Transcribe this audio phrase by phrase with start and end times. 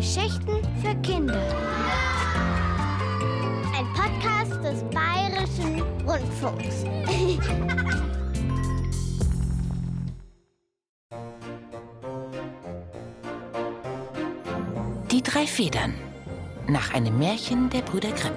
[0.00, 1.38] Geschichten für Kinder.
[3.76, 6.86] Ein Podcast des Bayerischen Rundfunks.
[15.10, 15.92] Die drei Federn.
[16.66, 18.32] Nach einem Märchen der Brüder Grimm.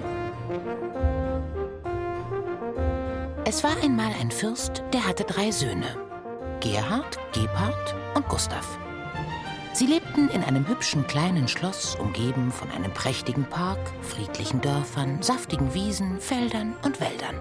[3.46, 5.96] Es war einmal ein Fürst, der hatte drei Söhne.
[6.60, 8.78] Gerhard, Gebhard und Gustav.
[9.74, 15.74] Sie lebten in einem hübschen kleinen Schloss, umgeben von einem prächtigen Park, friedlichen Dörfern, saftigen
[15.74, 17.34] Wiesen, Feldern und Wäldern.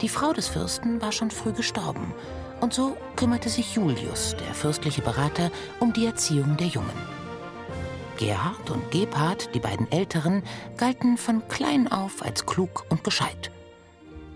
[0.00, 2.14] Die Frau des Fürsten war schon früh gestorben,
[2.62, 6.96] und so kümmerte sich Julius, der fürstliche Berater, um die Erziehung der Jungen.
[8.16, 10.42] Gerhard und Gebhard, die beiden Älteren,
[10.78, 13.50] galten von klein auf als klug und gescheit.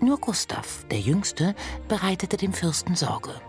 [0.01, 1.55] Nur Gustav, der Jüngste,
[1.89, 3.41] bereitete dem Fürsten Sorge.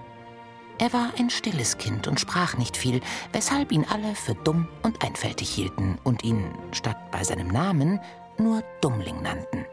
[0.80, 3.02] Er war ein stilles Kind und sprach nicht viel,
[3.34, 8.00] weshalb ihn alle für dumm und einfältig hielten und ihn, statt bei seinem Namen,
[8.38, 9.66] nur Dummling nannten.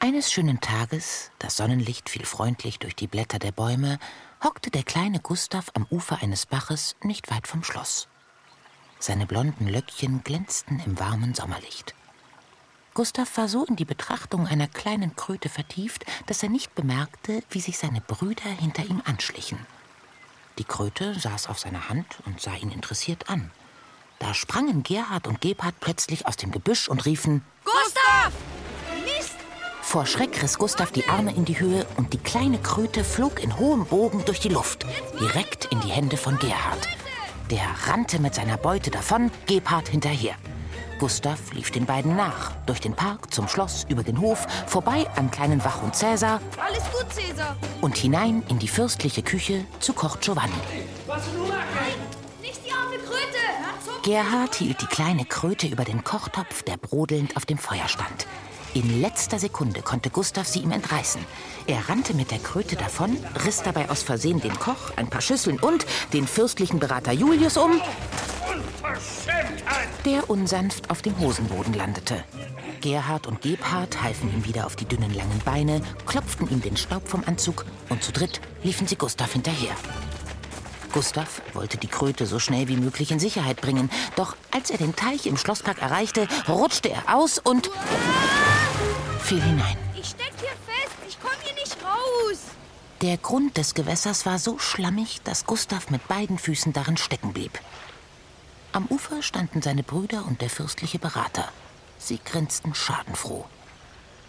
[0.00, 4.00] Eines schönen Tages, das Sonnenlicht fiel freundlich durch die Blätter der Bäume,
[4.42, 8.08] hockte der kleine Gustav am Ufer eines Baches nicht weit vom Schloss.
[8.98, 11.94] Seine blonden Löckchen glänzten im warmen Sommerlicht.
[12.94, 17.60] Gustav war so in die Betrachtung einer kleinen Kröte vertieft, dass er nicht bemerkte, wie
[17.60, 19.58] sich seine Brüder hinter ihm anschlichen.
[20.58, 23.50] Die Kröte saß auf seiner Hand und sah ihn interessiert an.
[24.20, 28.32] Da sprangen Gerhard und Gebhard plötzlich aus dem Gebüsch und riefen Gustav!
[29.82, 33.58] Vor Schreck riss Gustav die Arme in die Höhe und die kleine Kröte flog in
[33.58, 34.86] hohem Bogen durch die Luft,
[35.20, 36.88] direkt in die Hände von Gerhard.
[37.50, 40.36] Der rannte mit seiner Beute davon, Gebhard hinterher.
[40.98, 45.30] Gustav lief den beiden nach, durch den Park zum Schloss, über den Hof, vorbei am
[45.30, 47.56] kleinen Wachhund Cäsar Alles gut, Cäsar.
[47.80, 50.52] und hinein in die fürstliche Küche zu Koch Giovanni.
[52.40, 54.02] Nicht die arme Kröte.
[54.02, 58.26] Gerhard hielt die kleine Kröte über den Kochtopf, der brodelnd auf dem Feuer stand.
[58.74, 61.24] In letzter Sekunde konnte Gustav sie ihm entreißen.
[61.66, 65.60] Er rannte mit der Kröte davon, riss dabei aus Versehen den Koch, ein paar Schüsseln
[65.60, 67.80] und den fürstlichen Berater Julius um,
[70.04, 72.22] der unsanft auf dem Hosenboden landete.
[72.80, 77.08] Gerhard und Gebhard halfen ihm wieder auf die dünnen langen Beine, klopften ihm den Staub
[77.08, 79.74] vom Anzug und zu dritt liefen sie Gustav hinterher.
[80.92, 84.94] Gustav wollte die Kröte so schnell wie möglich in Sicherheit bringen, doch als er den
[84.94, 87.70] Teich im Schlosspark erreichte, rutschte er aus und
[89.20, 89.76] fiel hinein.
[89.98, 90.94] Ich steck hier fest.
[91.08, 92.38] Ich komm hier nicht raus.
[93.00, 97.58] Der Grund des Gewässers war so schlammig, dass Gustav mit beiden Füßen darin stecken blieb.
[98.74, 101.48] Am Ufer standen seine Brüder und der fürstliche Berater.
[101.96, 103.46] Sie grinsten schadenfroh.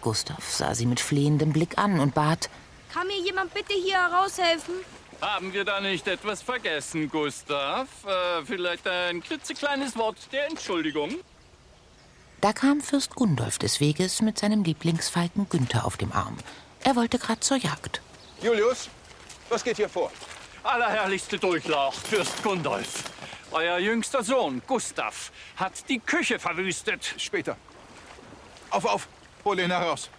[0.00, 2.48] Gustav sah sie mit flehendem Blick an und bat,
[2.94, 4.76] Kann mir jemand bitte hier heraushelfen?
[5.20, 7.88] Haben wir da nicht etwas vergessen, Gustav?
[8.06, 11.16] Äh, vielleicht ein klitzekleines Wort der Entschuldigung?
[12.40, 16.36] Da kam Fürst Gundolf des Weges mit seinem Lieblingsfalken Günther auf dem Arm.
[16.84, 18.00] Er wollte grad zur Jagd.
[18.40, 18.90] Julius,
[19.48, 20.12] was geht hier vor?
[20.62, 23.02] Allerherrlichste Durchlaucht, Fürst Gundolf.
[23.56, 27.14] Euer jüngster Sohn, Gustav, hat die Küche verwüstet.
[27.16, 27.56] Später.
[28.68, 29.08] Auf, auf,
[29.46, 30.10] hol ihn heraus.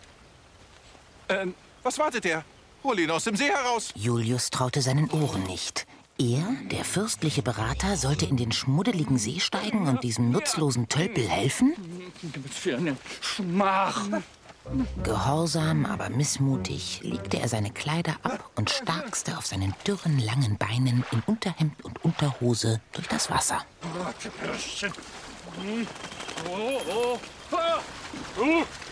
[1.29, 1.53] Ähm,
[1.83, 2.43] Was wartet er?
[2.83, 3.91] Hol ihn aus dem See heraus.
[3.93, 5.85] Julius traute seinen Ohren nicht.
[6.17, 11.75] Er, der fürstliche Berater, sollte in den schmuddeligen See steigen und diesem nutzlosen Tölpel helfen?
[12.43, 14.07] was für eine Schmach.
[15.03, 21.05] Gehorsam, aber missmutig legte er seine Kleider ab und starkste auf seinen dürren, langen Beinen
[21.11, 23.61] in Unterhemd und Unterhose durch das Wasser.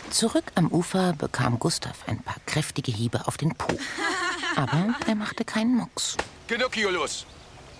[0.09, 3.78] Zurück am Ufer bekam Gustav ein paar kräftige Hiebe auf den Po.
[4.56, 6.16] Aber er machte keinen Mucks.
[6.47, 6.72] Genug.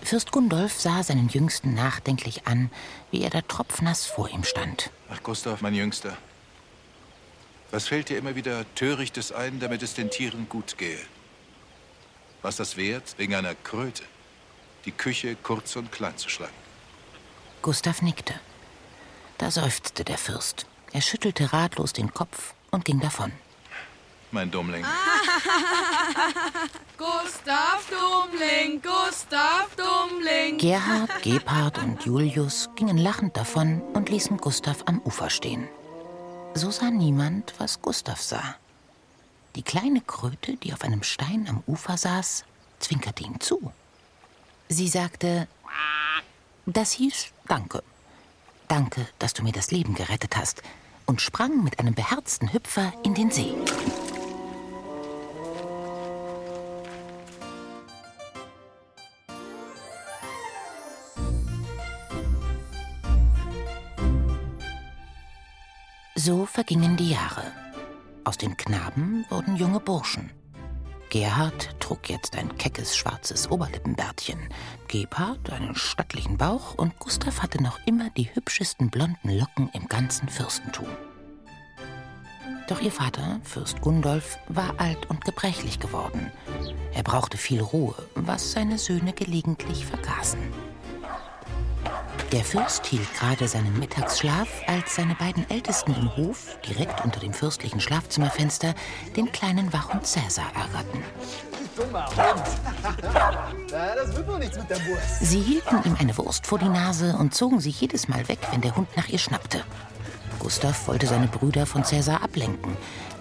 [0.02, 2.70] Fürst Gundolf sah seinen Jüngsten nachdenklich an,
[3.12, 4.92] wie er da tropfnass vor ihm stand.
[5.10, 6.18] Ach, Gustav, mein Jüngster.
[7.76, 10.98] Was fällt dir immer wieder Törichtes ein, damit es den Tieren gut gehe?
[12.42, 14.04] Was das wert, wegen einer Kröte,
[14.86, 16.54] die Küche kurz und klein zu schlagen?
[17.62, 18.34] Gustav nickte.
[19.40, 20.68] Da seufzte der Fürst.
[20.94, 23.34] Er schüttelte ratlos den Kopf und ging davon.
[24.32, 24.86] Mein Dummling.
[26.98, 30.60] Gustav Dummling, Gustav Dummling.
[30.60, 35.68] Gerhard, Gebhard und Julius gingen lachend davon und ließen Gustav am Ufer stehen.
[36.58, 38.56] So sah niemand, was Gustav sah.
[39.58, 42.46] Die kleine Kröte, die auf einem Stein am Ufer saß,
[42.80, 43.74] zwinkerte ihm zu.
[44.70, 45.50] Sie sagte,
[46.66, 47.84] das hieß Danke.
[48.70, 50.64] Danke, dass du mir das Leben gerettet hast,
[51.06, 53.54] und sprang mit einem beherzten Hüpfer in den See.
[66.56, 67.44] Vergingen die Jahre.
[68.24, 70.32] Aus den Knaben wurden junge Burschen.
[71.10, 74.40] Gerhard trug jetzt ein keckes schwarzes Oberlippenbärtchen,
[74.88, 80.30] Gebhard einen stattlichen Bauch und Gustav hatte noch immer die hübschesten blonden Locken im ganzen
[80.30, 80.88] Fürstentum.
[82.70, 86.32] Doch ihr Vater, Fürst Gundolf, war alt und gebrechlich geworden.
[86.94, 90.40] Er brauchte viel Ruhe, was seine Söhne gelegentlich vergaßen.
[92.32, 97.34] Der Fürst hielt gerade seinen Mittagsschlaf, als seine beiden Ältesten im Hof, direkt unter dem
[97.34, 98.74] fürstlichen Schlafzimmerfenster,
[99.16, 101.04] den kleinen Wachhund Cäsar ärgerten.
[105.22, 108.62] Sie hielten ihm eine Wurst vor die Nase und zogen sie jedes Mal weg, wenn
[108.62, 109.64] der Hund nach ihr schnappte.
[110.40, 112.76] Gustav wollte seine Brüder von Cäsar ablenken.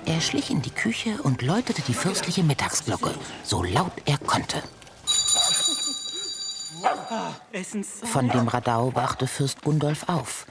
[0.06, 3.10] Er schlich in die Küche und läutete die fürstliche Mittagsglocke,
[3.42, 4.62] so laut er konnte.
[8.04, 10.46] Von dem Radau wachte Fürst Gundolf auf.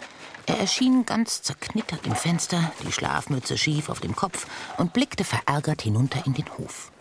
[0.46, 4.46] Er erschien ganz zerknittert im Fenster, die Schlafmütze schief auf dem Kopf
[4.78, 6.92] und blickte verärgert hinunter in den Hof.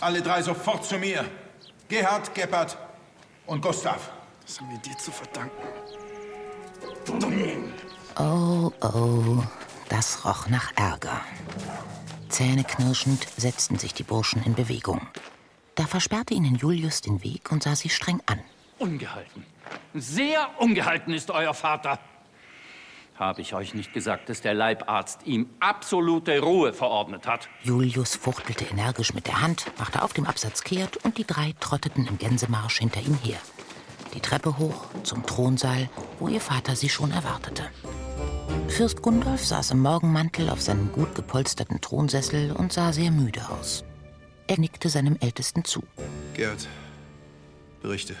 [0.00, 1.24] Alle drei sofort zu mir.
[1.88, 2.76] Gerhard, Gebhard
[3.46, 4.10] und Gustav.
[4.46, 5.56] Das haben wir dir zu verdanken.
[8.18, 9.42] Oh, oh,
[9.88, 11.20] das roch nach Ärger.
[12.28, 15.06] Zähneknirschend setzten sich die Burschen in Bewegung.
[15.74, 18.40] Da versperrte ihnen Julius den Weg und sah sie streng an.
[18.82, 19.44] Ungehalten.
[19.94, 22.00] Sehr ungehalten ist euer Vater.
[23.14, 27.48] Habe ich euch nicht gesagt, dass der Leibarzt ihm absolute Ruhe verordnet hat?
[27.62, 32.08] Julius fuchtelte energisch mit der Hand, machte auf dem Absatz kehrt und die drei trotteten
[32.08, 33.38] im Gänsemarsch hinter ihm her.
[34.14, 35.88] Die Treppe hoch zum Thronsaal,
[36.18, 37.70] wo ihr Vater sie schon erwartete.
[38.66, 43.84] Fürst Gundolf saß im Morgenmantel auf seinem gut gepolsterten Thronsessel und sah sehr müde aus.
[44.48, 45.84] Er nickte seinem Ältesten zu.
[46.34, 46.66] Gerd,
[47.80, 48.16] berichte.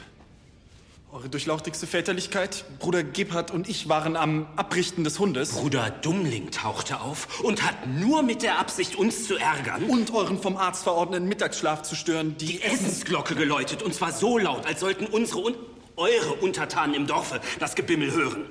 [1.12, 5.50] Eure durchlauchtigste Väterlichkeit, Bruder Gebhard und ich waren am Abrichten des Hundes.
[5.50, 10.40] Bruder Dummling tauchte auf und hat nur mit der Absicht, uns zu ärgern, Und euren
[10.40, 13.82] vom Arzt verordneten Mittagsschlaf zu stören, die, die Essensglocke geläutet.
[13.82, 15.58] Und zwar so laut, als sollten unsere und
[15.96, 18.46] eure Untertanen im Dorfe das Gebimmel hören.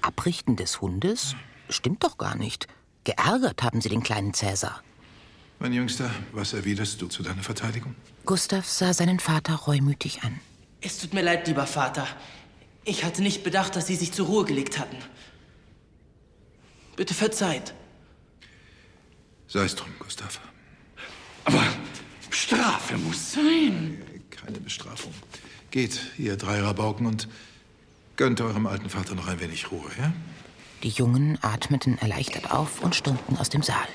[0.00, 1.36] Abrichten des Hundes?
[1.68, 2.66] Stimmt doch gar nicht.
[3.04, 4.82] Geärgert haben sie den kleinen Cäsar.
[5.58, 7.94] Mein Jüngster, was erwiderst du zu deiner Verteidigung?
[8.24, 10.40] Gustav sah seinen Vater reumütig an.
[10.80, 12.06] Es tut mir leid, lieber Vater.
[12.84, 14.96] Ich hatte nicht bedacht, dass Sie sich zur Ruhe gelegt hatten.
[16.96, 17.74] Bitte verzeiht.
[19.48, 20.40] Sei es drum, Gustav.
[21.44, 21.62] Aber
[22.30, 24.02] Strafe muss sein.
[24.30, 25.12] Keine Bestrafung.
[25.70, 27.28] Geht, ihr drei Rabauken, und
[28.16, 30.12] gönnt eurem alten Vater noch ein wenig Ruhe, ja?
[30.82, 33.88] Die Jungen atmeten erleichtert auf und stürmten aus dem Saal.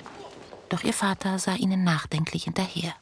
[0.69, 2.94] Doch ihr Vater sah ihnen nachdenklich hinterher.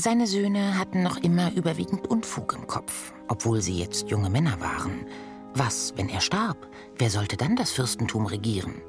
[0.00, 5.04] Seine Söhne hatten noch immer überwiegend Unfug im Kopf, obwohl sie jetzt junge Männer waren.
[5.52, 6.56] Was, wenn er starb?
[6.96, 8.80] Wer sollte dann das Fürstentum regieren?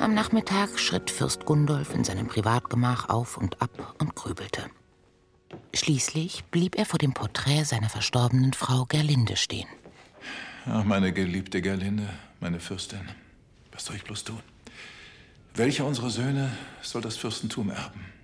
[0.00, 4.62] Am Nachmittag schritt Fürst Gundolf in seinem Privatgemach auf und ab und grübelte.
[5.72, 9.68] Schließlich blieb er vor dem Porträt seiner verstorbenen Frau Gerlinde stehen.
[10.66, 12.08] Ach, meine geliebte Gerlinde,
[12.40, 13.08] meine Fürstin.
[13.70, 14.40] Was soll ich bloß tun?
[15.54, 16.50] Welcher unserer Söhne
[16.82, 18.19] soll das Fürstentum erben?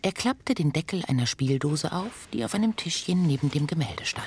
[0.00, 4.26] Er klappte den Deckel einer Spieldose auf, die auf einem Tischchen neben dem Gemälde stand.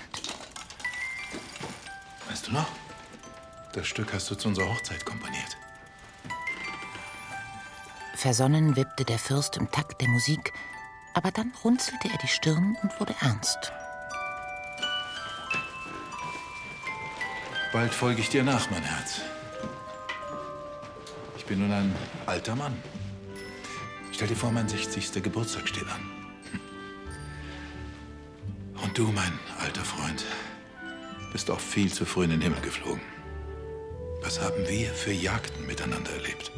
[2.30, 2.68] Weißt du noch?
[3.74, 5.58] Das Stück hast du zu unserer Hochzeit komponiert.
[8.16, 10.52] Versonnen wippte der Fürst im Takt der Musik,
[11.14, 13.72] aber dann runzelte er die Stirn und wurde ernst.
[17.72, 19.22] Bald folge ich dir nach, mein Herz.
[21.38, 22.78] Ich bin nun ein alter Mann.
[24.12, 25.24] Stell dir vor, mein 60.
[25.24, 26.02] Geburtstag steht an.
[28.84, 30.26] Und du, mein alter Freund,
[31.32, 33.02] bist auch viel zu früh in den Himmel geflogen.
[34.22, 36.52] Was haben wir für Jagden miteinander erlebt?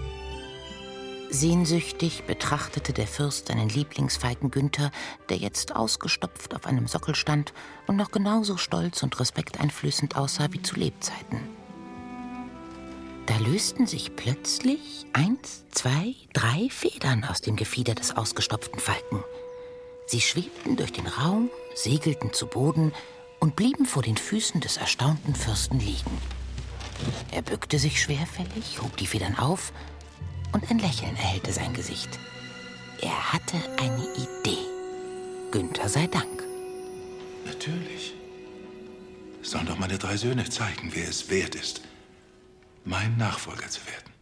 [1.30, 4.92] Sehnsüchtig betrachtete der Fürst seinen Lieblingsfeigen Günther,
[5.30, 7.54] der jetzt ausgestopft auf einem Sockel stand
[7.88, 11.63] und noch genauso stolz und respekteinflößend aussah wie zu Lebzeiten.
[13.26, 19.24] Da lösten sich plötzlich eins, zwei, drei Federn aus dem Gefieder des ausgestopften Falken.
[20.08, 22.92] Sie schwebten durch den Raum, segelten zu Boden
[23.40, 26.18] und blieben vor den Füßen des erstaunten Fürsten liegen.
[27.32, 29.72] Er bückte sich schwerfällig, hob die Federn auf
[30.52, 32.20] und ein Lächeln erhellte sein Gesicht.
[33.02, 34.60] Er hatte eine Idee.
[35.52, 36.44] Günther sei Dank.
[37.46, 38.14] Natürlich.
[39.42, 41.82] Sollen doch meine drei Söhne zeigen, wer es wert ist,
[42.86, 44.14] mein Nachfolger zu werden.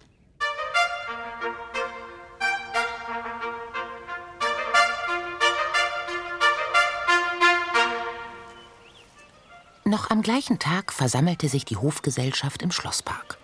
[9.84, 13.38] Noch am gleichen Tag versammelte sich die Hofgesellschaft im Schlosspark.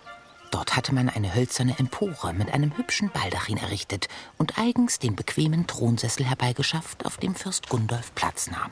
[0.50, 4.08] Dort hatte man eine hölzerne Empore mit einem hübschen Baldachin errichtet
[4.38, 8.70] und eigens den bequemen Thronsessel herbeigeschafft, auf dem Fürst Gundolf Platz nahm.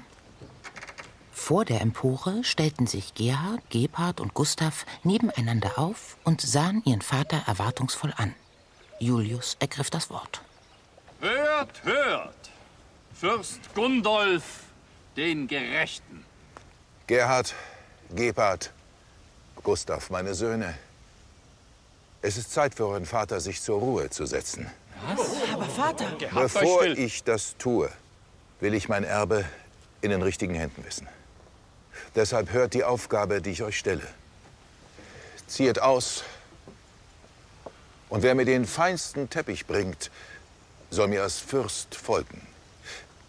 [1.47, 7.41] Vor der Empore stellten sich Gerhard, Gebhard und Gustav nebeneinander auf und sahen ihren Vater
[7.47, 8.35] erwartungsvoll an.
[8.99, 10.43] Julius ergriff das Wort.
[11.21, 12.51] Hört, hört!
[13.15, 14.43] Fürst Gundolf,
[15.17, 16.25] den Gerechten.
[17.07, 17.55] Gerhard,
[18.13, 18.73] Gebhard,
[19.63, 20.77] Gustav, meine Söhne.
[22.23, 24.69] Es ist Zeit für euren Vater, sich zur Ruhe zu setzen.
[25.09, 27.89] Aber Vater, Bevor ich das tue,
[28.59, 29.45] will ich mein Erbe
[30.01, 31.07] in den richtigen Händen wissen.
[32.17, 34.07] Deshalb hört die Aufgabe, die ich euch stelle.
[35.47, 36.25] Zieht aus.
[38.09, 40.11] Und wer mir den feinsten Teppich bringt,
[40.91, 42.41] soll mir als Fürst folgen.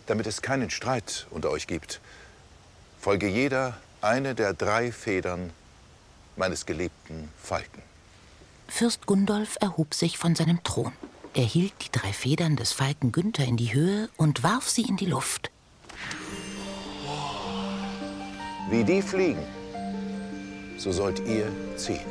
[0.06, 2.00] Damit es keinen Streit unter euch gibt,
[3.00, 5.51] folge jeder eine der drei Federn
[6.38, 7.82] meines geliebten Falken.
[8.70, 10.94] Fürst Gundolf erhob sich von seinem Thron.
[11.34, 14.96] Er hielt die drei Federn des Falken Günther in die Höhe und warf sie in
[14.98, 15.51] die Luft.
[18.69, 19.43] Wie die fliegen,
[20.77, 21.47] so sollt ihr
[21.77, 22.05] ziehen.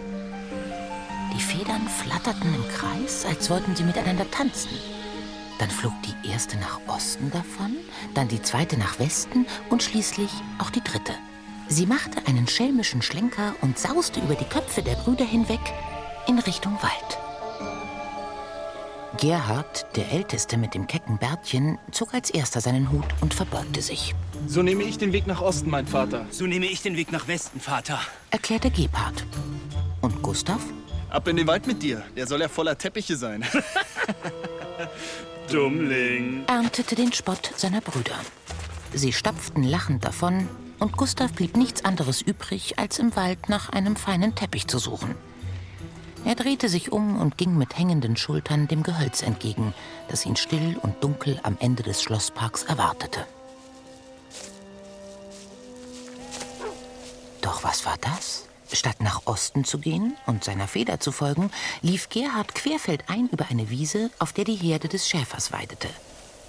[1.35, 4.71] Die Federn flatterten im Kreis, als wollten sie miteinander tanzen.
[5.59, 7.77] Dann flog die erste nach Osten davon,
[8.15, 11.13] dann die zweite nach Westen und schließlich auch die dritte.
[11.69, 15.61] Sie machte einen schelmischen Schlenker und sauste über die Köpfe der Brüder hinweg
[16.27, 17.19] in Richtung Wald.
[19.19, 24.15] Gerhard, der Älteste mit dem kecken Bärtchen, zog als erster seinen Hut und verbeugte sich,
[24.47, 26.27] So nehme ich den Weg nach Osten, mein Vater.
[26.31, 28.01] So nehme ich den Weg nach Westen, Vater.
[28.31, 29.25] erklärte Gebhard.
[30.01, 30.61] Und Gustav?
[31.11, 32.03] Ab in den Wald mit dir.
[32.17, 33.45] Der soll ja voller Teppiche sein.
[35.51, 36.45] Dummling.
[36.47, 38.17] erntete den Spott seiner Brüder.
[38.93, 43.97] Sie stapften lachend davon, und Gustav blieb nichts anderes übrig, als im Wald nach einem
[43.97, 45.15] feinen Teppich zu suchen.
[46.25, 49.73] Er drehte sich um und ging mit hängenden Schultern dem Gehölz entgegen,
[50.09, 53.25] das ihn still und dunkel am Ende des Schlossparks erwartete.
[57.47, 58.47] Doch was war das?
[58.73, 63.71] Statt nach Osten zu gehen und seiner Feder zu folgen, lief Gerhard querfeldein über eine
[63.71, 65.87] Wiese, auf der die Herde des Schäfers weidete.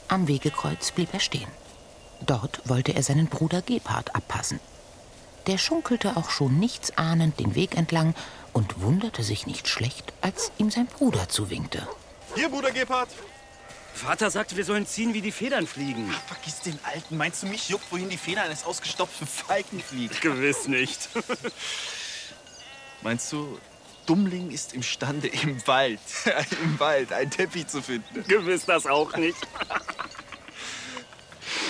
[0.08, 1.52] Am Wegekreuz blieb er stehen.
[2.26, 4.60] Dort wollte er seinen Bruder Gebhard abpassen.
[5.46, 8.16] Der schunkelte auch schon nichts ahnend den Weg entlang
[8.52, 11.88] und wunderte sich nicht schlecht, als ihm sein Bruder zuwinkte.
[12.34, 13.10] Hier, Bruder Gebhard.
[13.98, 16.14] Vater sagte, wir sollen ziehen, wie die Federn fliegen.
[16.28, 17.18] Vergiss den Alten.
[17.18, 20.22] Meinst du, mich juckt, wohin die Feder eines ausgestopften Falken fliegt?
[20.22, 21.10] Gewiss nicht.
[23.02, 23.60] Meinst du,
[24.06, 26.00] Dummling ist imstande, im Wald,
[26.64, 28.24] im Wald, einen Teppich zu finden?
[28.28, 29.38] Gewiss das auch nicht.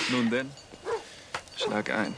[0.09, 0.51] Nun denn,
[1.57, 2.15] schlag ein.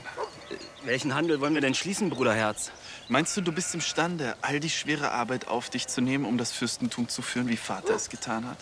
[0.84, 2.72] Welchen Handel wollen wir denn schließen, Bruderherz?
[3.08, 6.52] Meinst du, du bist imstande, all die schwere Arbeit auf dich zu nehmen, um das
[6.52, 8.58] Fürstentum zu führen, wie Vater es getan hat?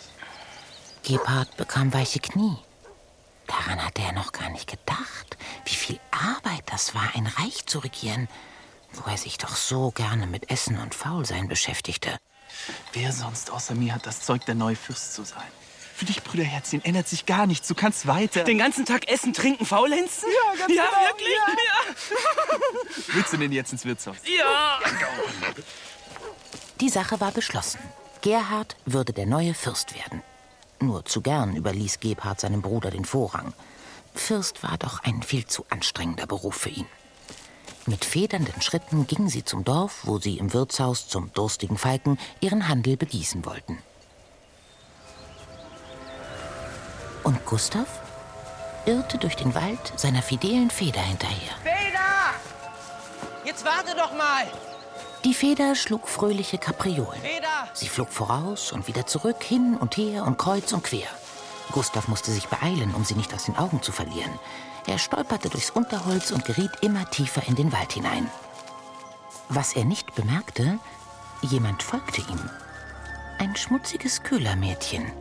[1.08, 2.58] Gebhard bekam weiche Knie.
[3.48, 7.80] Daran hatte er noch gar nicht gedacht, wie viel Arbeit das war, ein Reich zu
[7.80, 8.28] regieren,
[8.92, 12.20] wo er sich doch so gerne mit Essen und Faulsein beschäftigte.
[12.92, 15.48] Wer sonst außer mir hat das Zeug, der neue Fürst zu sein?
[15.96, 17.70] Für dich, Brüderherzchen, ändert sich gar nichts.
[17.70, 18.44] Du kannst weiter.
[18.44, 20.28] Den ganzen Tag essen, trinken, faulenzen?
[20.30, 21.38] Ja, ganz ja, genau, wirklich?
[23.16, 24.18] Willst du denn jetzt ins Wirtshaus?
[24.26, 24.82] Ja.
[24.84, 25.08] ja.
[26.82, 27.80] Die Sache war beschlossen.
[28.22, 30.22] Gerhard würde der neue Fürst werden.
[30.80, 33.54] Nur zu gern überließ Gebhard seinem Bruder den Vorrang.
[34.14, 36.88] Fürst war doch ein viel zu anstrengender Beruf für ihn.
[37.86, 42.68] Mit federnden Schritten gingen sie zum Dorf, wo sie im Wirtshaus zum durstigen Falken ihren
[42.68, 43.78] Handel begießen wollten.
[47.24, 47.88] Und Gustav
[48.86, 51.56] irrte durch den Wald seiner fidelen Feder hinterher.
[51.64, 52.36] Feder!
[53.46, 54.48] Jetzt warte doch mal!
[55.28, 57.20] Die Feder schlug fröhliche Kapriolen.
[57.20, 57.68] Feder!
[57.74, 61.10] Sie flog voraus und wieder zurück, hin und her und kreuz und quer.
[61.74, 64.32] Gustav musste sich beeilen, um sie nicht aus den Augen zu verlieren.
[64.88, 68.32] Er stolperte durchs Unterholz und geriet immer tiefer in den Wald hinein.
[69.50, 70.80] Was er nicht bemerkte,
[71.42, 72.50] jemand folgte ihm.
[73.38, 75.12] Ein schmutziges Köhlermädchen,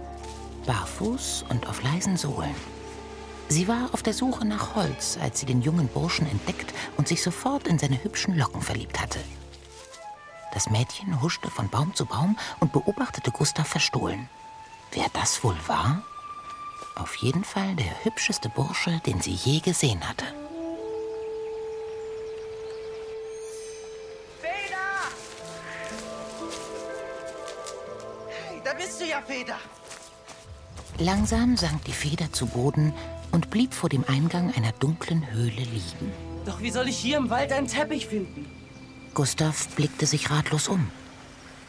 [0.67, 2.55] barfuß und auf leisen Sohlen.
[3.49, 7.25] Sie war auf der Suche nach Holz, als sie den jungen Burschen entdeckt und sich
[7.25, 9.19] sofort in seine hübschen Locken verliebt hatte.
[10.57, 14.31] Das Mädchen huschte von Baum zu Baum und beobachtete Gustav verstohlen.
[14.91, 16.03] Wer das wohl war?
[16.95, 20.25] Auf jeden Fall der hübscheste Bursche, den sie je gesehen hatte.
[24.41, 25.13] Feder!
[28.49, 29.59] Hey, da bist du ja, Feder.
[30.97, 32.95] Langsam sank die Feder zu Boden
[33.31, 36.15] und blieb vor dem Eingang einer dunklen Höhle liegen.
[36.47, 38.66] Doch wie soll ich hier im Wald einen Teppich finden?
[39.17, 40.91] Gustav blickte sich ratlos um.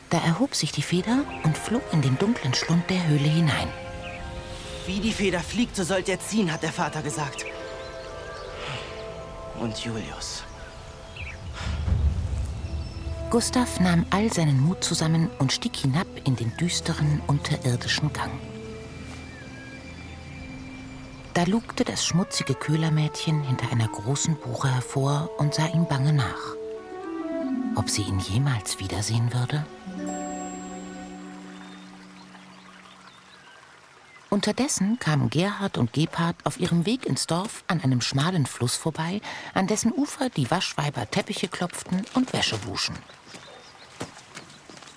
[0.10, 3.70] Da erhob sich die Feder und flog in den dunklen Schlund der Höhle hinein.
[4.86, 7.46] Wie die Feder fliegt, so sollt ihr ziehen, hat der Vater gesagt.
[9.62, 10.44] Und Julius.
[13.30, 18.34] Gustav nahm all seinen Mut zusammen und stieg hinab in den düsteren unterirdischen Gang.
[21.34, 26.58] Da lugte das schmutzige Köhlermädchen hinter einer großen Buche hervor und sah ihm bange nach.
[27.77, 29.63] Ob sie ihn jemals wiedersehen würde?
[34.31, 39.22] Unterdessen kamen Gerhard und Gebhard auf ihrem Weg ins Dorf an einem schmalen Fluss vorbei,
[39.53, 42.98] an dessen Ufer die Waschweiber Teppiche klopften und Wäsche wuschen.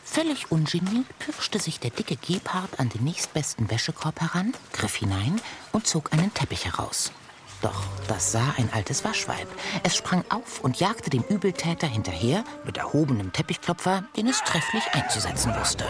[0.02, 5.40] Völlig ungeniert pirschte sich der dicke Gebhard an den nächstbesten Wäschekorb heran, griff hinein
[5.72, 7.12] und zog einen Teppich heraus.
[7.62, 9.46] Doch das sah ein altes Waschweib.
[9.82, 15.54] Es sprang auf und jagte dem Übeltäter hinterher mit erhobenem Teppichklopfer, den es trefflich einzusetzen
[15.54, 15.84] wusste.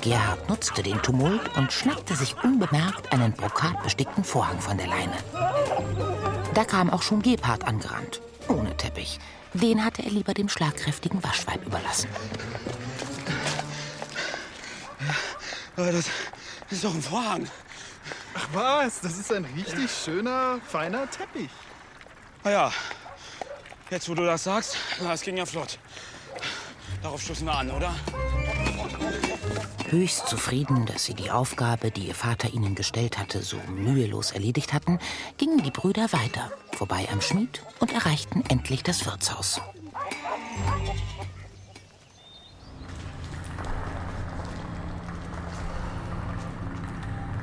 [0.00, 5.16] Gerhard nutzte den Tumult und schnappte sich unbemerkt einen brokatbestickten Vorhang von der Leine.
[6.54, 9.18] Da kam auch schon Gebhard angerannt, ohne Teppich.
[9.54, 12.08] Den hatte er lieber dem schlagkräftigen Waschweib überlassen.
[15.76, 16.06] Das
[16.70, 17.48] ist doch ein Vorhang.
[18.34, 21.50] Ach was, das ist ein richtig schöner, feiner Teppich.
[22.44, 22.72] Naja,
[23.90, 25.78] jetzt wo du das sagst, na, es ging ja flott.
[27.02, 27.94] Darauf stoßen wir an, oder?
[29.90, 34.72] Höchst zufrieden, dass sie die Aufgabe, die ihr Vater ihnen gestellt hatte, so mühelos erledigt
[34.72, 34.98] hatten,
[35.36, 39.60] gingen die Brüder weiter, vorbei am Schmied und erreichten endlich das Wirtshaus.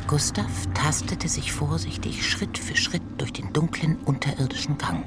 [0.09, 5.05] Gustav tastete sich vorsichtig Schritt für Schritt durch den dunklen unterirdischen Gang.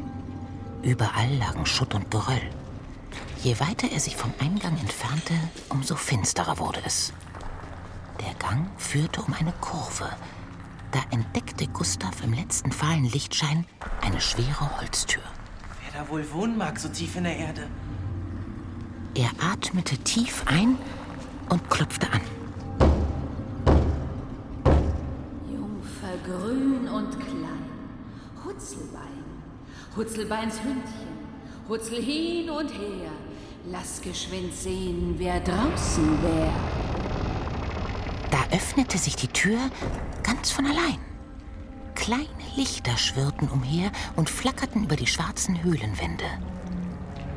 [0.85, 2.51] Überall lagen Schutt und Geröll.
[3.43, 5.35] Je weiter er sich vom Eingang entfernte,
[5.71, 7.13] umso finsterer wurde es.
[8.21, 10.09] Der Gang führte um eine Kurve.
[10.93, 13.67] Da entdeckte Gustav im letzten fahlen Lichtschein
[14.03, 15.25] eine schwere Holztür.
[15.83, 17.67] Wer da wohl wohnen mag, so tief in der Erde?
[19.17, 20.79] Er atmete tief ein
[21.49, 22.21] und klopfte an.
[26.25, 27.71] Grün und klein,
[28.45, 29.25] Hutzelbein,
[29.97, 31.13] Hutzelbeins Hündchen,
[31.69, 33.11] Hutzel hin und her,
[33.71, 36.53] lass geschwind sehen, wer draußen wär.
[38.31, 39.59] Da öffnete sich die Tür
[40.23, 40.99] ganz von allein.
[41.95, 46.25] Kleine Lichter schwirrten umher und flackerten über die schwarzen Höhlenwände.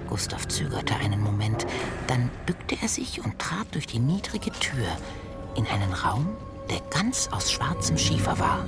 [0.08, 1.66] Gustav zögerte einen Moment,
[2.08, 4.86] dann bückte er sich und trat durch die niedrige Tür
[5.56, 6.28] in einen Raum,
[6.70, 8.66] der ganz aus schwarzem Schiefer war.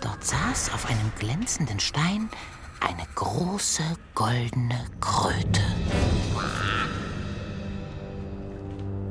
[0.00, 2.30] Dort saß auf einem glänzenden Stein
[2.80, 3.82] eine große
[4.14, 5.62] goldene Kröte.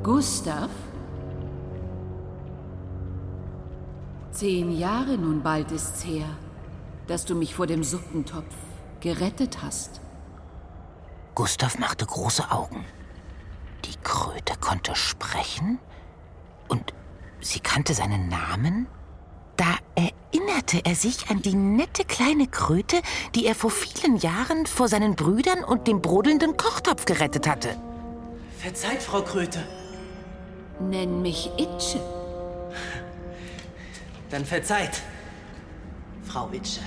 [0.03, 0.69] Gustav?
[4.31, 6.27] Zehn Jahre nun bald ist's her,
[7.07, 8.55] dass du mich vor dem Suppentopf
[8.99, 9.99] gerettet hast.
[11.35, 12.85] Gustav machte große Augen.
[13.85, 15.79] Die Kröte konnte sprechen
[16.67, 16.93] und
[17.41, 18.87] sie kannte seinen Namen.
[19.55, 23.01] Da erinnerte er sich an die nette kleine Kröte,
[23.33, 27.75] die er vor vielen Jahren vor seinen Brüdern und dem brodelnden Kochtopf gerettet hatte.
[28.59, 29.63] Verzeiht, Frau Kröte.
[30.79, 31.99] Nenn mich Itsche.
[34.29, 35.01] Dann verzeiht,
[36.23, 36.81] Frau Itsche.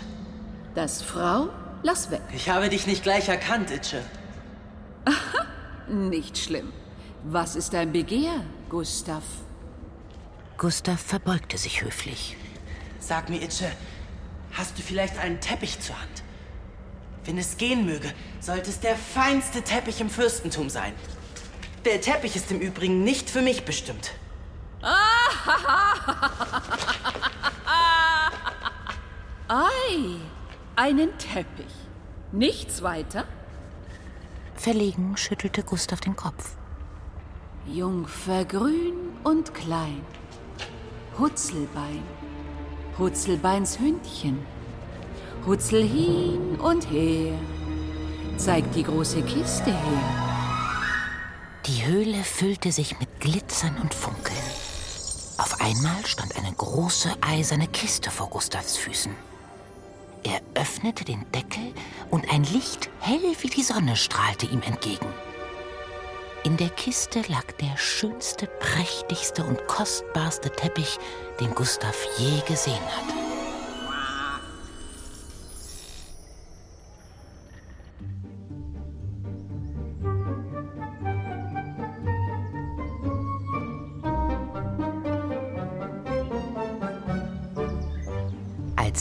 [0.75, 1.49] Das Frau?
[1.83, 2.23] Lass weg.
[2.35, 4.03] Ich habe dich nicht gleich erkannt, Itsche.
[5.89, 6.73] Nicht schlimm.
[7.25, 9.25] Was ist dein Begehr, Gustav?
[10.61, 12.37] Gustav verbeugte sich höflich.
[12.99, 13.73] Sag mir, Itsche,
[14.53, 16.23] hast du vielleicht einen Teppich zur Hand?
[17.25, 20.93] Wenn es gehen möge, sollte es der feinste Teppich im Fürstentum sein.
[21.87, 24.13] Der Teppich ist im Übrigen nicht für mich bestimmt.
[29.49, 30.17] Ei,
[30.77, 31.73] einen Teppich.
[32.33, 33.25] Nichts weiter?
[34.57, 36.55] Verlegen schüttelte Gustav den Kopf.
[37.67, 38.93] Jungfer grün
[39.25, 40.05] und klein.
[41.19, 42.03] Hutzelbein.
[42.99, 44.39] Hutzelbeins Hündchen.
[45.45, 47.39] Hutzel hin und her.
[48.37, 50.31] Zeigt die große Kiste her.
[51.67, 54.39] Die Höhle füllte sich mit Glitzern und Funkeln.
[55.37, 59.15] Auf einmal stand eine große eiserne Kiste vor Gustavs Füßen.
[60.23, 61.73] Er öffnete den Deckel
[62.11, 65.07] und ein Licht, hell wie die Sonne, strahlte ihm entgegen.
[66.43, 70.99] In der Kiste lag der schönste, prächtigste und kostbarste Teppich,
[71.39, 73.30] den Gustav je gesehen hatte.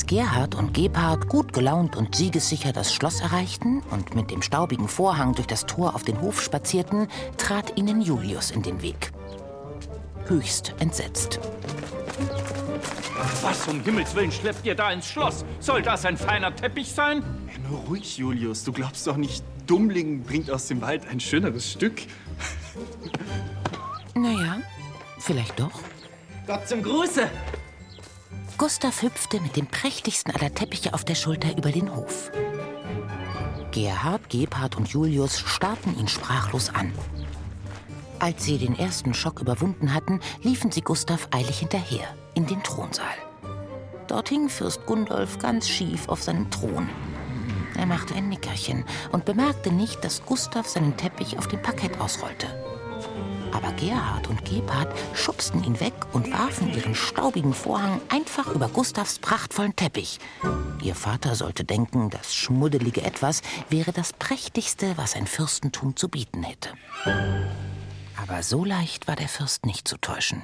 [0.10, 5.36] Gerhard und Gebhard gut gelaunt und siegessicher das Schloss erreichten und mit dem staubigen Vorhang
[5.36, 9.12] durch das Tor auf den Hof spazierten, trat ihnen Julius in den Weg.
[10.26, 11.40] Höchst entsetzt.
[13.44, 15.46] Was um Himmels Willen schleppt ihr da ins Schloss?
[15.60, 17.24] Soll das ein feiner Teppich sein?
[17.46, 18.64] Hey, nur ruhig, Julius.
[18.64, 22.02] Du glaubst doch nicht, Dummling bringt aus dem Wald ein schöneres Stück.
[24.16, 24.58] Naja,
[25.20, 25.84] vielleicht doch.
[26.48, 27.30] Gott zum Gruße!
[28.60, 32.30] Gustav hüpfte mit dem prächtigsten aller Teppiche auf der Schulter über den Hof.
[33.72, 36.92] Gerhard, Gebhard und Julius starrten ihn sprachlos an.
[38.20, 43.16] Als sie den ersten Schock überwunden hatten, liefen sie Gustav eilig hinterher, in den Thronsaal.
[44.10, 46.90] Dort hing Fürst Gundolf ganz schief auf seinem Thron.
[47.78, 52.48] Er machte ein Nickerchen und bemerkte nicht, dass Gustav seinen Teppich auf dem Parkett ausrollte.
[53.52, 59.20] Aber Gerhard und Gebhard schubsten ihn weg und warfen ihren staubigen Vorhang einfach über Gustavs
[59.20, 60.20] prachtvollen Teppich.
[60.82, 66.44] Ihr Vater sollte denken, das schmuddelige Etwas wäre das prächtigste, was ein Fürstentum zu bieten
[66.44, 66.70] hätte.
[68.22, 70.44] Aber so leicht war der Fürst nicht zu täuschen.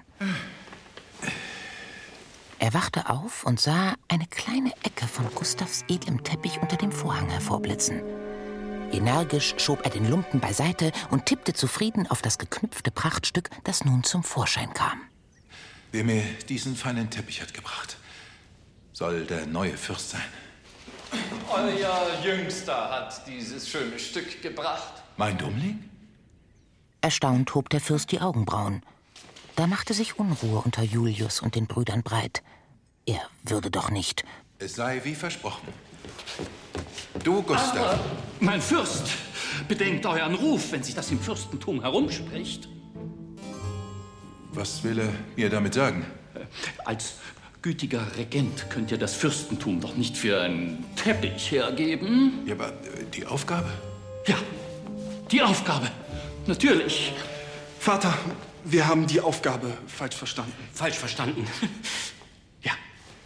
[2.58, 7.30] Er wachte auf und sah eine kleine Ecke von Gustavs edlem Teppich unter dem Vorhang
[7.30, 8.02] hervorblitzen.
[8.91, 14.04] Energisch schob er den Lumpen beiseite und tippte zufrieden auf das geknüpfte Prachtstück, das nun
[14.04, 15.02] zum Vorschein kam.
[15.91, 17.98] Wer mir diesen feinen Teppich hat gebracht,
[18.93, 20.21] soll der neue Fürst sein.
[21.50, 25.04] Euer Jüngster hat dieses schöne Stück gebracht.
[25.17, 25.89] Mein Dummling?
[27.02, 28.84] Erstaunt hob der Fürst die Augenbrauen.
[29.56, 32.43] Da machte sich Unruhe unter Julius und den Brüdern breit.
[33.06, 34.26] Er würde doch nicht.
[34.60, 35.67] Es sei wie versprochen.
[37.23, 37.77] Du, Gustav.
[37.77, 37.99] Aber,
[38.39, 39.07] mein Fürst,
[39.67, 42.67] bedenkt euren Ruf, wenn sich das im Fürstentum herumspricht.
[44.51, 46.05] Was will er mir damit sagen?
[46.85, 47.15] Als
[47.61, 52.43] gütiger Regent könnt ihr das Fürstentum doch nicht für einen Teppich hergeben.
[52.45, 53.69] Ja, aber äh, die Aufgabe?
[54.27, 54.38] Ja,
[55.31, 55.89] die Aufgabe.
[56.45, 57.13] Natürlich.
[57.79, 58.15] Vater,
[58.63, 60.53] wir haben die Aufgabe falsch verstanden.
[60.73, 61.47] Falsch verstanden.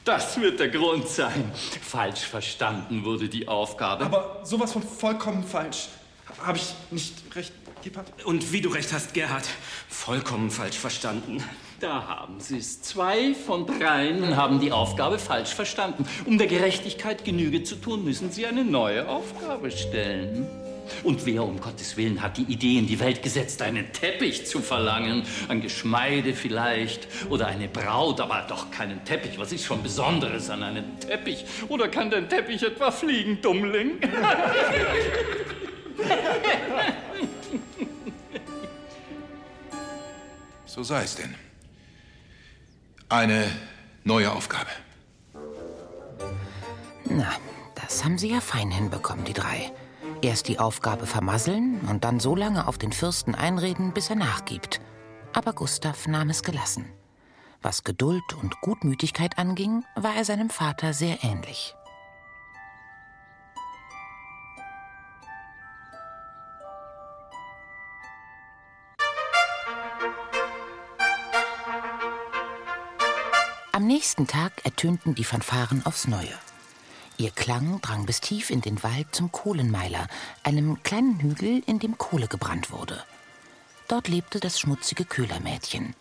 [0.05, 1.51] Das wird der Grund sein.
[1.81, 4.05] Falsch verstanden wurde die Aufgabe.
[4.05, 5.89] Aber sowas von vollkommen falsch.
[6.43, 8.07] Habe ich nicht recht, Gebhard?
[8.25, 9.47] Und wie du recht hast, Gerhard,
[9.89, 11.43] vollkommen falsch verstanden.
[11.79, 12.81] Da haben Sie es.
[12.81, 16.05] Zwei von dreien haben die Aufgabe falsch verstanden.
[16.25, 20.47] Um der Gerechtigkeit Genüge zu tun, müssen Sie eine neue Aufgabe stellen.
[21.03, 24.61] Und wer um Gottes Willen hat die Idee in die Welt gesetzt, einen Teppich zu
[24.61, 25.23] verlangen?
[25.47, 29.37] Ein Geschmeide vielleicht oder eine Braut, aber doch keinen Teppich.
[29.37, 31.45] Was ist schon Besonderes an einem Teppich?
[31.67, 33.99] Oder kann der Teppich etwa fliegen, Dummling?
[40.65, 41.35] so sei es denn.
[43.09, 43.49] Eine
[44.03, 44.69] neue Aufgabe.
[47.05, 47.31] Na,
[47.75, 49.71] das haben sie ja fein hinbekommen, die drei.
[50.21, 54.81] Erst die Aufgabe vermasseln und dann so lange auf den Fürsten einreden, bis er nachgibt.
[55.31, 56.91] Aber Gustav nahm es gelassen.
[57.61, 61.73] Was Geduld und Gutmütigkeit anging, war er seinem Vater sehr ähnlich.
[73.71, 76.33] Am nächsten Tag ertönten die Fanfaren aufs Neue.
[77.19, 80.07] Ihr Klang drang bis tief in den Wald zum Kohlenmeiler,
[80.43, 83.03] einem kleinen Hügel, in dem Kohle gebrannt wurde.
[83.89, 85.95] Dort lebte das schmutzige Köhlermädchen,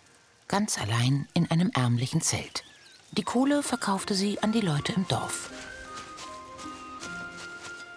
[0.46, 2.62] ganz allein in einem ärmlichen Zelt.
[3.10, 5.50] Die Kohle verkaufte sie an die Leute im Dorf.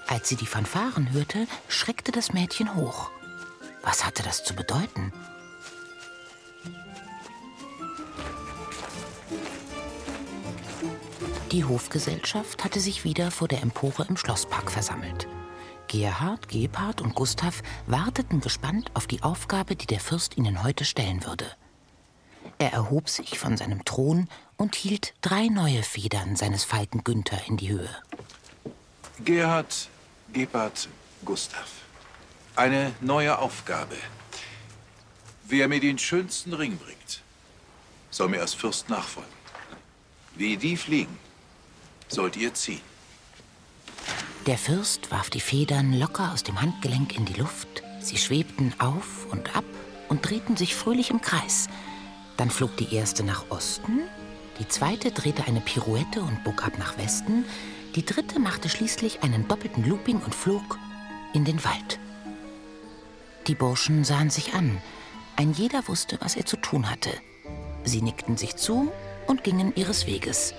[0.07, 3.11] Als sie die Fanfaren hörte, schreckte das Mädchen hoch.
[3.83, 5.13] Was hatte das zu bedeuten?
[11.51, 15.27] Die Hofgesellschaft hatte sich wieder vor der Empore im Schlosspark versammelt.
[15.89, 21.25] Gerhard, Gebhard und Gustav warteten gespannt auf die Aufgabe, die der Fürst ihnen heute stellen
[21.25, 21.45] würde.
[22.57, 27.57] Er erhob sich von seinem Thron und hielt drei neue Federn seines Falken Günther in
[27.57, 27.89] die Höhe.
[29.25, 29.89] Gerhard,
[30.31, 30.87] Gebhard,
[31.25, 31.69] Gustav.
[32.55, 33.97] Eine neue Aufgabe.
[35.49, 37.21] Wer mir den schönsten Ring bringt,
[38.09, 39.33] soll mir als Fürst nachfolgen.
[40.35, 41.17] Wie die fliegen,
[42.11, 42.81] sollt ihr ziehen.
[44.47, 47.83] Der Fürst warf die Federn locker aus dem Handgelenk in die Luft.
[47.99, 49.65] Sie schwebten auf und ab
[50.09, 51.69] und drehten sich fröhlich im Kreis.
[52.37, 54.01] Dann flog die erste nach Osten,
[54.59, 57.45] die zweite drehte eine Pirouette und bog ab nach Westen,
[57.95, 60.77] die dritte machte schließlich einen doppelten Looping und flog
[61.33, 61.99] in den Wald.
[63.47, 64.81] Die Burschen sahen sich an.
[65.35, 67.09] Ein jeder wusste, was er zu tun hatte.
[67.83, 68.91] Sie nickten sich zu
[69.25, 70.53] und gingen ihres Weges.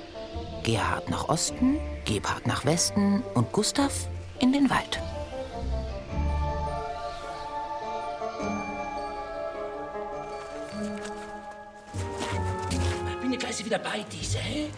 [0.62, 5.00] Gerhard nach Osten, Gebhard nach Westen und Gustav in den Wald.
[13.20, 14.68] Bin ja gleich wieder bei dieser, hä?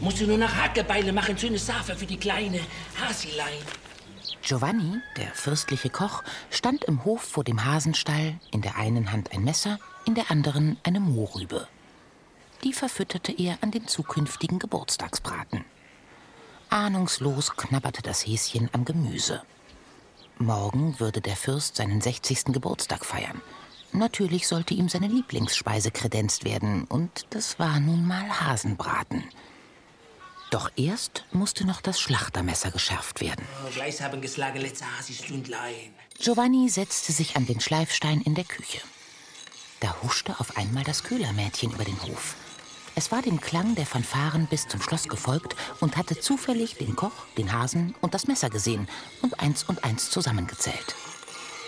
[0.00, 2.60] Musst du nur noch Hackebeile machen, schöne Safe für die kleine
[3.00, 3.62] Hasilein.
[4.42, 9.44] Giovanni, der fürstliche Koch, stand im Hof vor dem Hasenstall, in der einen Hand ein
[9.44, 11.66] Messer, in der anderen eine Mohrrübe.
[12.64, 15.64] Die verfütterte er an den zukünftigen Geburtstagsbraten.
[16.70, 19.42] Ahnungslos knabberte das Häschen am Gemüse.
[20.38, 22.46] Morgen würde der Fürst seinen 60.
[22.46, 23.40] Geburtstag feiern.
[23.92, 29.24] Natürlich sollte ihm seine Lieblingsspeise kredenzt werden, und das war nun mal Hasenbraten.
[30.50, 33.44] Doch erst musste noch das Schlachtermesser geschärft werden.
[33.64, 35.94] Oh, gleich haben geschlagen letzte Hasi-Stündlein.
[36.18, 38.80] Giovanni setzte sich an den Schleifstein in der Küche.
[39.80, 42.36] Da huschte auf einmal das Köhlermädchen über den Hof.
[42.98, 47.12] Es war dem Klang der Fanfaren bis zum Schloss gefolgt und hatte zufällig den Koch,
[47.36, 48.88] den Hasen und das Messer gesehen
[49.20, 50.96] und eins und eins zusammengezählt.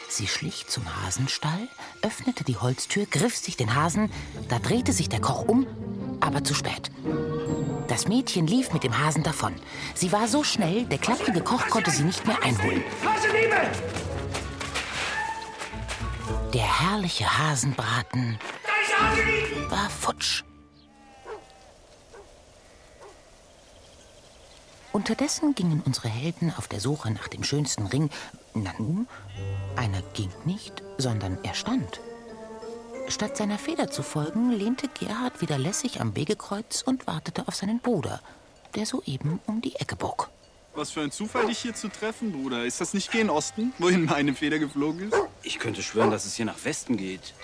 [0.09, 1.69] Sie schlich zum Hasenstall,
[2.01, 4.11] öffnete die Holztür, griff sich den Hasen,
[4.49, 5.67] da drehte sich der Koch um,
[6.21, 6.91] aber zu spät.
[7.88, 9.55] Das Mädchen lief mit dem Hasen davon.
[9.95, 12.83] Sie war so schnell, der klapprige Koch konnte sie nicht mehr einholen.
[16.55, 18.38] Der herrliche Hasenbraten
[19.69, 20.47] war futsch.
[24.98, 28.11] Unterdessen gingen unsere Helden auf der Suche nach dem schönsten Ring.
[28.54, 29.06] Na nun,
[29.76, 32.00] einer ging nicht, sondern er stand.
[33.06, 37.78] Statt seiner Feder zu folgen, lehnte Gerhard wieder lässig am Wegekreuz und wartete auf seinen
[37.78, 38.20] Bruder,
[38.74, 40.30] der soeben um die Ecke bog.
[40.74, 42.64] Was für ein Zufall, dich hier zu treffen, Bruder.
[42.64, 45.16] Ist das nicht gen Osten, wohin meine Feder geflogen ist?
[45.44, 47.34] Ich könnte schwören, dass es hier nach Westen geht.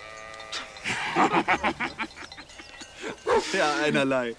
[3.53, 4.35] Ja, einerlei.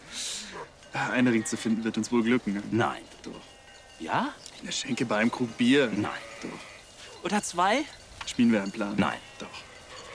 [0.95, 2.53] Einen Ring zu finden wird uns wohl glücken.
[2.53, 2.63] Ne?
[2.71, 3.01] Nein.
[3.23, 3.31] Doch.
[3.99, 4.33] Ja?
[4.61, 5.91] Eine Schenke bei einem Krug Bier.
[5.93, 6.11] Nein.
[6.41, 7.23] Doch.
[7.23, 7.83] Oder zwei?
[8.25, 8.93] Spielen wir einen Plan?
[8.97, 9.19] Nein.
[9.39, 9.47] Doch.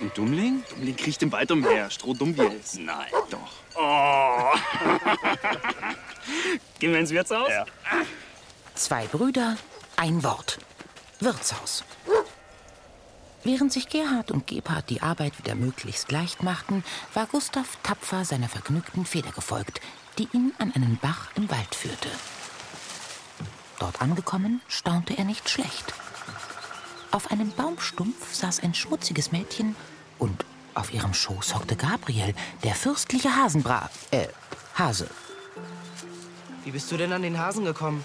[0.01, 0.64] Und Dummling?
[0.71, 2.79] Dummling kriecht im Wald umher, strohdumm wie er ist.
[2.79, 3.11] Nein.
[3.29, 3.53] Doch.
[3.75, 4.53] Oh.
[6.79, 7.51] Gehen wir ins Wirtshaus?
[7.51, 7.66] Ja.
[8.75, 9.59] Zwei Brüder,
[9.97, 10.59] ein Wort.
[11.21, 11.85] Wirtshaus.
[13.45, 18.49] Während sich Gerhard und Gebhard die Arbeit wieder möglichst leicht machten, war Gustav tapfer seiner
[18.49, 19.81] vergnügten Feder gefolgt,
[20.18, 22.09] die ihn an einen Bach im Wald führte.
[23.79, 25.94] Dort angekommen, staunte er nicht schlecht.
[27.11, 29.75] Auf einem Baumstumpf saß ein schmutziges Mädchen
[30.18, 30.44] und
[30.75, 34.29] auf ihrem Schoß hockte Gabriel, der fürstliche Hasenbra, äh,
[34.77, 35.11] Hase.
[36.64, 38.05] Wie bist du denn an den Hasen gekommen?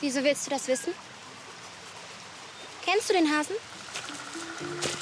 [0.00, 0.92] Wieso willst du das wissen?
[2.84, 3.54] Kennst du den Hasen?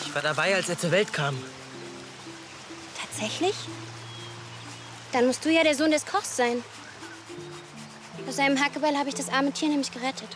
[0.04, 1.36] Ich war dabei, als er zur Welt kam.
[3.00, 3.54] Tatsächlich?
[5.12, 6.62] Dann musst du ja der Sohn des Kochs sein.
[8.28, 10.28] Aus seinem Hackebeil habe ich das arme Tier nämlich gerettet.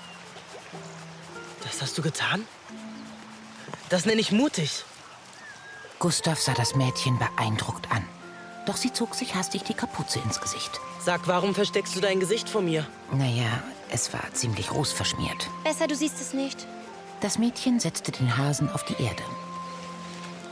[1.62, 2.46] Das hast du getan?
[3.90, 4.84] Das nenne ich mutig.
[5.98, 8.06] Gustav sah das Mädchen beeindruckt an.
[8.66, 10.80] Doch sie zog sich hastig die Kapuze ins Gesicht.
[11.00, 12.86] Sag, warum versteckst du dein Gesicht vor mir?
[13.12, 15.48] Naja, es war ziemlich rußverschmiert.
[15.64, 16.66] Besser, du siehst es nicht.
[17.20, 19.22] Das Mädchen setzte den Hasen auf die Erde.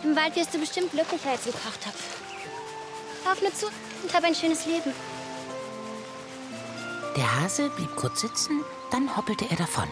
[0.04, 2.02] Im Wald wirst du bestimmt glücklicher als im Kochtopf.
[3.24, 3.66] Lauf mir zu
[4.02, 4.92] und hab ein schönes Leben.
[7.16, 9.88] Der Hase blieb kurz sitzen, dann hoppelte er davon.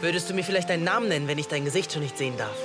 [0.00, 2.56] Würdest du mir vielleicht deinen Namen nennen, wenn ich dein Gesicht schon nicht sehen darf?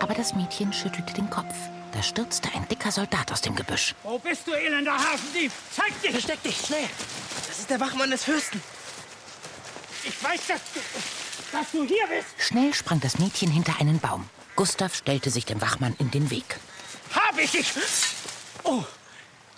[0.00, 1.54] Aber das Mädchen schüttelte den Kopf.
[1.92, 3.94] Da stürzte ein dicker Soldat aus dem Gebüsch.
[4.02, 5.50] Wo bist du, elender Hasendieb?
[5.74, 6.12] Zeig dich!
[6.12, 6.88] Versteck dich, schnell!
[7.46, 8.62] Das ist der Wachmann des Fürsten.
[10.04, 10.80] Ich weiß, dass du,
[11.52, 12.28] dass du hier bist.
[12.38, 14.28] Schnell sprang das Mädchen hinter einen Baum.
[14.56, 16.58] Gustav stellte sich dem Wachmann in den Weg.
[17.14, 17.72] Hab ich dich!
[18.64, 18.84] Oh,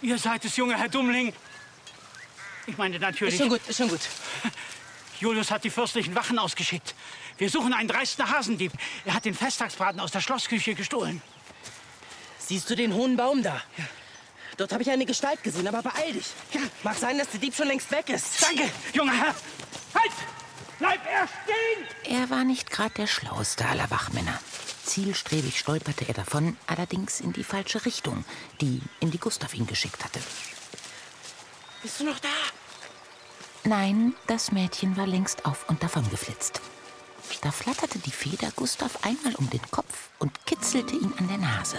[0.03, 1.33] ihr seid es, junge Herr Dummling.
[2.67, 3.35] Ich meine natürlich...
[3.35, 4.01] Ist schon gut, ist schon gut.
[5.21, 6.95] Julius hat die fürstlichen Wachen ausgeschickt.
[7.37, 8.73] Wir suchen einen dreisten Hasendieb.
[9.05, 11.23] Er hat den Festtagsbraten aus der Schlossküche gestohlen.
[12.39, 13.63] Siehst du den hohen Baum da?
[14.57, 16.27] Dort habe ich eine Gestalt gesehen, aber beeil dich.
[16.83, 18.43] Mag sein, dass der Dieb schon längst weg ist.
[18.43, 19.35] Danke, junger Herr.
[19.95, 20.13] Halt!
[20.79, 22.15] Bleib er stehen!
[22.19, 24.39] Er war nicht gerade der schlauste aller Wachmänner.
[24.91, 28.25] Zielstrebig stolperte er davon, allerdings in die falsche Richtung,
[28.61, 30.19] die, in die Gustav ihn geschickt hatte.
[31.81, 32.29] Bist du noch da?
[33.63, 36.61] Nein, das Mädchen war längst auf und davon geflitzt.
[37.41, 41.79] Da flatterte die Feder Gustav einmal um den Kopf und kitzelte ihn an der Nase.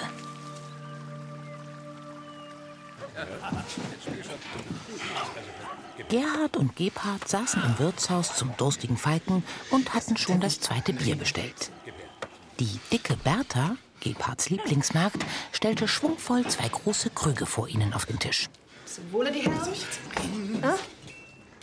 [6.07, 11.17] Gerhard und Gebhard saßen im Wirtshaus zum durstigen Falken und hatten schon das zweite Bier
[11.17, 11.71] bestellt.
[12.61, 18.49] Die dicke Bertha, Gebhards Lieblingsmarkt, stellte schwungvoll zwei große Krüge vor ihnen auf den Tisch.
[18.85, 19.57] Zum Wohle, die Herren.
[20.61, 20.75] Ah?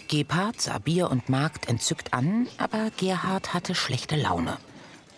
[0.09, 4.57] Gebhard sah Bier und Markt entzückt an, aber Gerhard hatte schlechte Laune.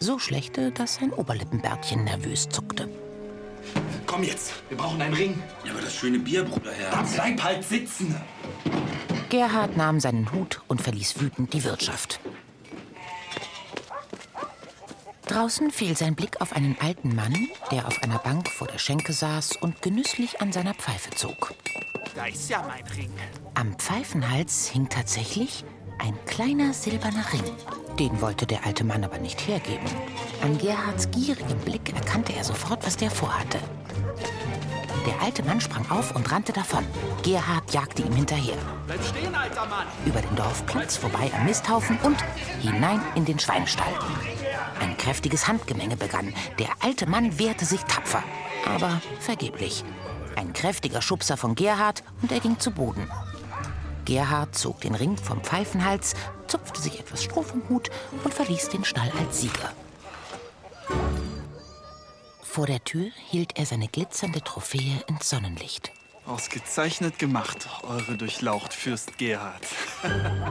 [0.01, 2.87] So schlechte, dass sein Oberlippenbärtchen nervös zuckte.
[4.07, 5.43] Komm jetzt, wir brauchen einen Ring.
[5.65, 6.93] Ja, aber das schöne Bier, Bruderherz.
[6.93, 8.21] Dann bleib halt sitzen.
[9.31, 12.21] Gerhard nahm seinen Hut und verließ wütend die Wirtschaft.
[15.31, 17.33] Draußen fiel sein Blick auf einen alten Mann,
[17.71, 21.55] der auf einer Bank vor der Schenke saß und genüsslich an seiner Pfeife zog.
[22.17, 23.13] Da ist ja mein Ring.
[23.55, 25.65] Am Pfeifenhals hing tatsächlich
[26.01, 27.45] ein kleiner silberner Ring.
[27.97, 29.87] Den wollte der alte Mann aber nicht hergeben.
[30.43, 33.61] An Gerhards gierigem Blick erkannte er sofort, was der vorhatte.
[35.07, 36.85] Der alte Mann sprang auf und rannte davon.
[37.23, 38.57] Gerhard jagte ihm hinterher.
[38.87, 39.87] Bleib stehen, alter Mann.
[40.05, 42.19] Über den Dorfplatz, vorbei am Misthaufen und
[42.61, 43.95] hinein in den Schweinestall.
[44.81, 46.35] Ein kräftiges Handgemenge begann.
[46.59, 48.23] Der alte Mann wehrte sich tapfer,
[48.67, 49.85] aber vergeblich.
[50.37, 53.11] Ein kräftiger Schubser von Gerhard und er ging zu Boden.
[54.05, 56.15] Gerhard zog den Ring vom Pfeifenhals,
[56.47, 57.91] zupfte sich etwas Stroh vom Hut
[58.25, 59.73] und verließ den Stall als Sieger.
[62.51, 65.93] Vor der Tür hielt er seine glitzernde Trophäe ins Sonnenlicht.
[66.27, 69.65] Ausgezeichnet gemacht, eure Durchlaucht, Fürst Gerhard.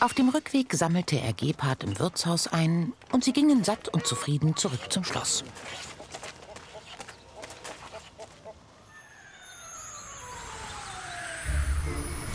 [0.00, 4.54] Auf dem Rückweg sammelte er Gebhard im Wirtshaus ein und sie gingen satt und zufrieden
[4.56, 5.42] zurück zum Schloss.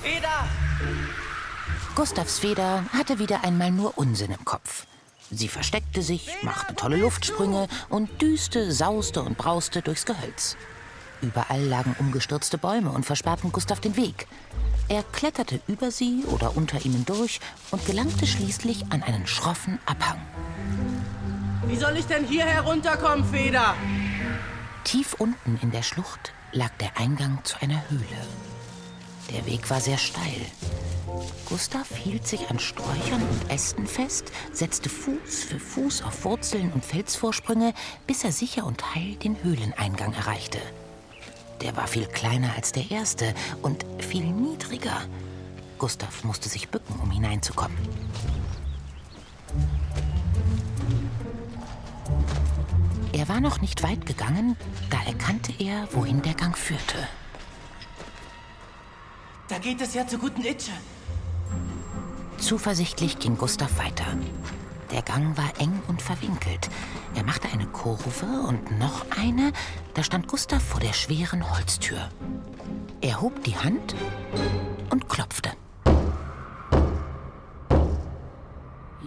[0.01, 0.49] Feder!
[1.93, 4.87] Gustavs Feder hatte wieder einmal nur Unsinn im Kopf.
[5.31, 10.55] Sie versteckte sich, machte tolle Luftsprünge und düste, sauste und brauste durchs Gehölz.
[11.21, 14.27] Überall lagen umgestürzte Bäume und versperrten Gustav den Weg.
[14.87, 17.39] Er kletterte über sie oder unter ihnen durch
[17.71, 20.21] und gelangte schließlich an einen schroffen Abhang.
[21.65, 23.73] Wie soll ich denn hier herunterkommen, Feder?
[24.83, 28.27] Tief unten in der Schlucht lag der Eingang zu einer Höhle.
[29.31, 30.45] Der Weg war sehr steil.
[31.47, 36.83] Gustav hielt sich an Sträuchern und Ästen fest, setzte Fuß für Fuß auf Wurzeln und
[36.83, 37.73] Felsvorsprünge,
[38.07, 40.59] bis er sicher und heil den Höhleneingang erreichte.
[41.61, 45.01] Der war viel kleiner als der erste und viel niedriger.
[45.77, 47.77] Gustav musste sich bücken, um hineinzukommen.
[53.13, 54.57] Er war noch nicht weit gegangen,
[54.89, 57.07] da erkannte er, wohin der Gang führte.
[59.47, 60.71] Da geht es ja zur guten Itsche.
[62.37, 64.05] Zuversichtlich ging Gustav weiter.
[64.91, 66.69] Der Gang war eng und verwinkelt.
[67.15, 69.51] Er machte eine Kurve und noch eine.
[69.93, 71.97] Da stand Gustav vor der schweren Holztür.
[73.01, 73.95] Er hob die Hand
[74.91, 75.51] und klopfte.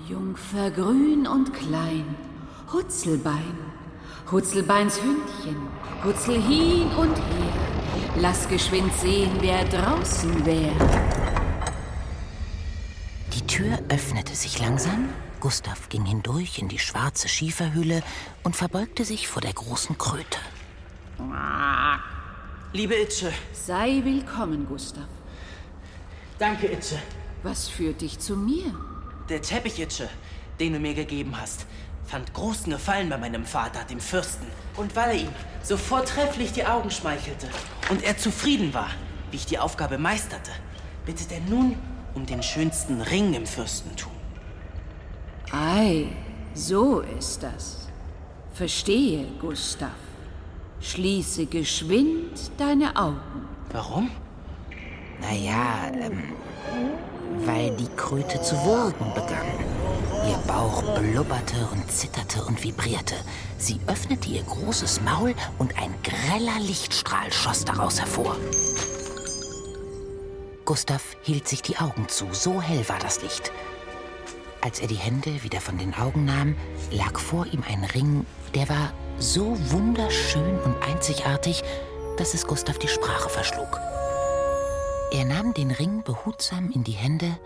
[0.08, 2.16] Jungfer grün und klein,
[2.72, 3.58] Hutzelbein,
[4.30, 5.56] Hutzelbeins Hündchen,
[6.02, 7.52] Hutzel hin und her.
[8.16, 11.27] Lass geschwind sehen, wer draußen wär.
[13.58, 15.08] Die Tür öffnete sich langsam.
[15.40, 18.04] Gustav ging hindurch in die schwarze Schieferhöhle
[18.44, 20.38] und verbeugte sich vor der großen Kröte.
[22.72, 23.32] Liebe Itsche.
[23.52, 25.08] Sei willkommen, Gustav.
[26.38, 27.02] Danke, Itsche.
[27.42, 28.72] Was führt dich zu mir?
[29.28, 30.08] Der Teppich, Itsche,
[30.60, 31.66] den du mir gegeben hast,
[32.06, 34.46] fand großen Gefallen bei meinem Vater, dem Fürsten.
[34.76, 35.32] Und weil er ihm
[35.64, 37.48] so vortrefflich die Augen schmeichelte
[37.90, 38.90] und er zufrieden war,
[39.32, 40.52] wie ich die Aufgabe meisterte,
[41.04, 41.76] bittet er nun
[42.18, 44.10] um den schönsten Ring im Fürstentum.
[45.52, 46.06] Ei,
[46.52, 47.88] so ist das.
[48.52, 50.00] Verstehe, Gustav.
[50.80, 53.48] Schließe geschwind deine Augen.
[53.70, 54.10] Warum?
[55.20, 56.24] Naja, ähm,
[57.46, 59.46] weil die Kröte zu würgen begann.
[60.28, 63.14] Ihr Bauch blubberte und zitterte und vibrierte.
[63.58, 68.36] Sie öffnete ihr großes Maul und ein greller Lichtstrahl schoss daraus hervor.
[70.68, 73.52] Gustav hielt sich die Augen zu, so hell war das Licht.
[74.60, 76.56] Als er die Hände wieder von den Augen nahm,
[76.90, 81.62] lag vor ihm ein Ring, der war so wunderschön und einzigartig,
[82.18, 83.80] dass es Gustav die Sprache verschlug.
[85.10, 87.38] Er nahm den Ring behutsam in die Hände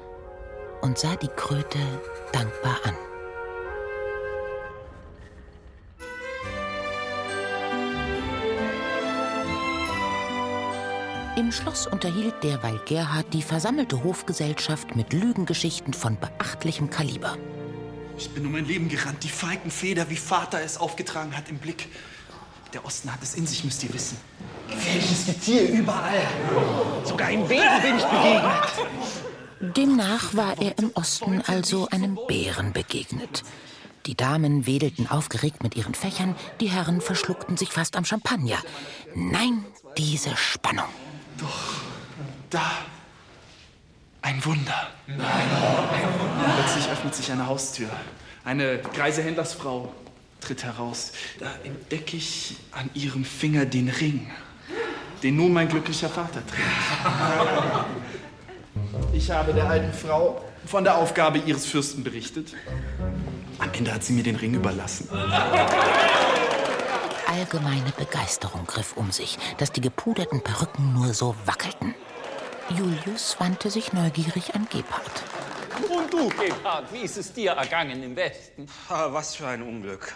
[0.80, 1.78] und sah die Kröte
[2.32, 2.96] dankbar an.
[11.34, 17.38] Im Schloss unterhielt derweil Gerhard die versammelte Hofgesellschaft mit Lügengeschichten von beachtlichem Kaliber.
[18.18, 21.56] Ich bin um mein Leben gerannt, die feigen Feder, wie Vater es aufgetragen hat, im
[21.56, 21.88] Blick.
[22.74, 24.18] Der Osten hat es in sich, müsst ihr wissen.
[24.68, 26.22] Gefährliches Getier überall.
[27.04, 29.74] Sogar im Bären bin ich begegnet.
[29.76, 33.42] Demnach war er im Osten also einem Bären begegnet.
[34.04, 38.58] Die Damen wedelten aufgeregt mit ihren Fächern, die Herren verschluckten sich fast am Champagner.
[39.14, 39.64] Nein,
[39.96, 40.88] diese Spannung.
[41.42, 41.74] Doch,
[42.50, 42.70] da.
[44.22, 44.88] Ein Wunder.
[45.06, 45.18] Nein.
[45.18, 46.54] Ein Wunder.
[46.56, 47.90] Plötzlich öffnet sich eine Haustür.
[48.44, 49.92] Eine greise Händlersfrau
[50.40, 51.12] tritt heraus.
[51.40, 54.30] Da entdecke ich an ihrem Finger den Ring,
[55.22, 56.62] den nun mein glücklicher Vater trägt.
[59.12, 62.54] Ich habe der alten Frau von der Aufgabe ihres Fürsten berichtet.
[63.58, 65.08] Am Ende hat sie mir den Ring überlassen.
[67.32, 71.94] Allgemeine Begeisterung griff um sich, dass die gepuderten Perücken nur so wackelten.
[72.76, 75.22] Julius wandte sich neugierig an Gebhard.
[75.88, 78.68] Und du, Gebhard, wie ist es dir ergangen im Westen?
[78.90, 80.14] Ah, was für ein Unglück.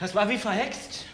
[0.00, 1.04] Das war wie verhext.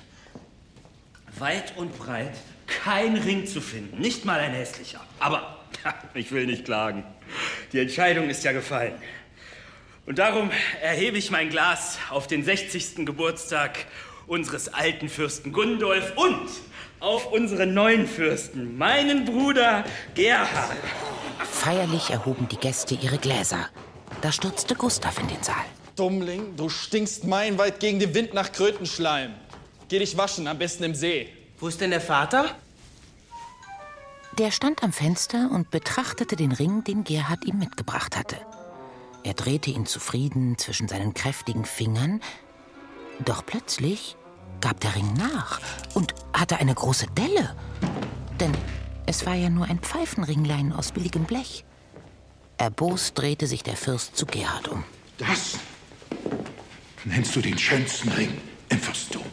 [1.41, 2.37] Weit und breit
[2.69, 5.01] kein Ring zu finden, nicht mal ein hässlicher.
[5.19, 5.65] Aber
[6.15, 7.03] ich will nicht klagen.
[7.73, 8.95] Die Entscheidung ist ja gefallen.
[10.07, 13.05] Und darum erhebe ich mein Glas auf den 60.
[13.05, 13.87] Geburtstag
[14.31, 16.49] unseres alten Fürsten Gundolf und
[17.01, 20.77] auf unseren neuen Fürsten, meinen Bruder Gerhard.
[21.51, 23.69] Feierlich erhoben die Gäste ihre Gläser.
[24.21, 25.65] Da stürzte Gustav in den Saal.
[25.97, 29.35] Dummling, du stinkst meilenweit gegen den Wind nach Krötenschleim.
[29.89, 31.29] Geh dich waschen, am besten im See.
[31.59, 32.55] Wo ist denn der Vater?
[34.39, 38.37] Der stand am Fenster und betrachtete den Ring, den Gerhard ihm mitgebracht hatte.
[39.25, 42.21] Er drehte ihn zufrieden zwischen seinen kräftigen Fingern,
[43.25, 44.17] doch plötzlich
[44.61, 45.61] gab der Ring nach
[45.95, 47.55] und hatte eine große Delle.
[48.39, 48.53] Denn
[49.07, 51.65] es war ja nur ein Pfeifenringlein aus billigem Blech.
[52.59, 54.85] Erbost drehte sich der Fürst zu Gerhard um.
[55.19, 55.59] Das
[57.05, 58.37] nennst du den schönsten Ring
[58.69, 59.25] im Fürstentum.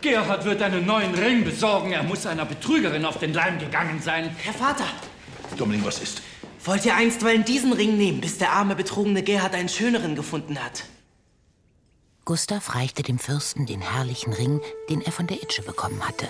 [0.00, 1.92] Gerhard wird einen neuen Ring besorgen.
[1.92, 4.34] Er muss einer Betrügerin auf den Leim gegangen sein.
[4.38, 4.86] Herr Vater,
[5.56, 6.22] Dummling, was ist?
[6.64, 10.84] wollt ihr einstweilen diesen Ring nehmen, bis der arme, betrogene Gerhard einen schöneren gefunden hat?
[12.24, 16.28] Gustav reichte dem Fürsten den herrlichen Ring, den er von der Itsche bekommen hatte.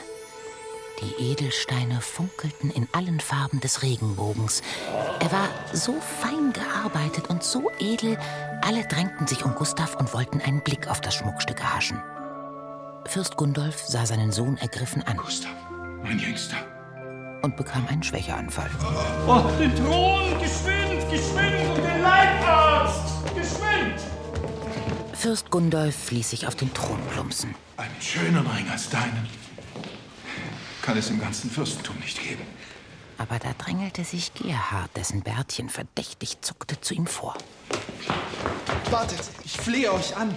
[1.03, 4.62] Die Edelsteine funkelten in allen Farben des Regenbogens.
[5.20, 8.18] Er war so fein gearbeitet und so edel,
[8.62, 12.01] alle drängten sich um Gustav und wollten einen Blick auf das Schmuckstück erhaschen.
[13.07, 15.18] Fürst Gundolf sah seinen Sohn ergriffen an.
[15.18, 15.53] Gustav,
[16.03, 16.57] mein Jüngster.
[17.43, 18.70] Und bekam einen Schwächeanfall.
[19.26, 20.40] Oh, den Thron!
[20.40, 21.76] Geschwind, geschwind!
[21.76, 23.12] Und den Leibarzt!
[25.23, 27.55] Fürst Gundolf ließ sich auf den Thron plumpsen.
[27.77, 29.29] Einen schöneren Ring als deinen
[30.83, 32.43] kann es im ganzen Fürstentum nicht geben.
[33.18, 37.37] Aber da drängelte sich Gerhard, dessen Bärtchen verdächtig zuckte, zu ihm vor.
[38.91, 40.35] Wartet, ich flehe euch an.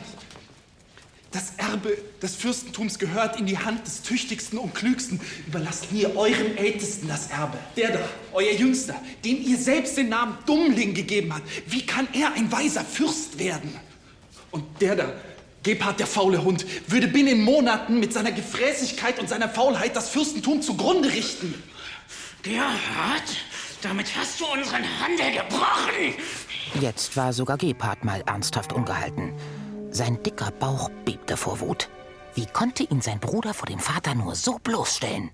[1.31, 5.19] Das Erbe des Fürstentums gehört in die Hand des Tüchtigsten und Klügsten.
[5.47, 7.57] Überlasst mir, eurem Ältesten, das Erbe.
[7.75, 7.99] Der da,
[8.33, 11.49] euer Jüngster, dem ihr selbst den Namen Dummling gegeben habt.
[11.65, 13.73] Wie kann er ein weiser Fürst werden?
[14.55, 15.11] Und der da,
[15.63, 20.61] Gebhard, der faule Hund, würde binnen Monaten mit seiner Gefräßigkeit und seiner Faulheit das Fürstentum
[20.61, 21.61] zugrunde richten.
[22.41, 23.35] Gerhard,
[23.81, 26.13] damit hast du unseren Handel gebrochen.
[26.79, 29.33] Jetzt war sogar Gebhard mal ernsthaft ungehalten.
[29.91, 31.89] Sein dicker Bauch bebte vor Wut.
[32.35, 35.31] Wie konnte ihn sein Bruder vor dem Vater nur so bloßstellen?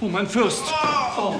[0.00, 0.62] Oh, mein Fürst!
[1.18, 1.34] Oh,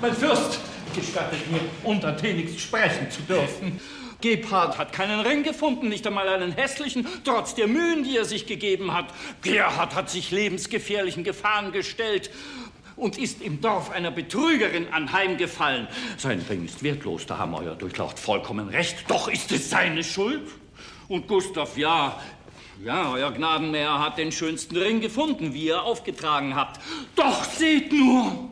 [0.00, 0.58] mein Fürst!
[0.96, 3.80] Gestattet mir, untertänigst sprechen zu dürfen.
[4.22, 8.46] Gebhard hat keinen Ring gefunden, nicht einmal einen hässlichen, trotz der Mühen, die er sich
[8.46, 9.06] gegeben hat.
[9.42, 12.30] Gerhard hat sich lebensgefährlichen Gefahren gestellt
[12.96, 15.88] und ist im Dorf einer Betrügerin anheimgefallen.
[16.16, 19.04] Sein Ring ist wertlos, da haben euer Durchlaucht vollkommen recht.
[19.08, 20.48] Doch ist es seine Schuld?
[21.08, 22.18] Und Gustav, ja,
[22.84, 26.80] ja, euer Gnadenmeer hat den schönsten Ring gefunden, wie ihr aufgetragen habt.
[27.14, 28.48] Doch seht nur,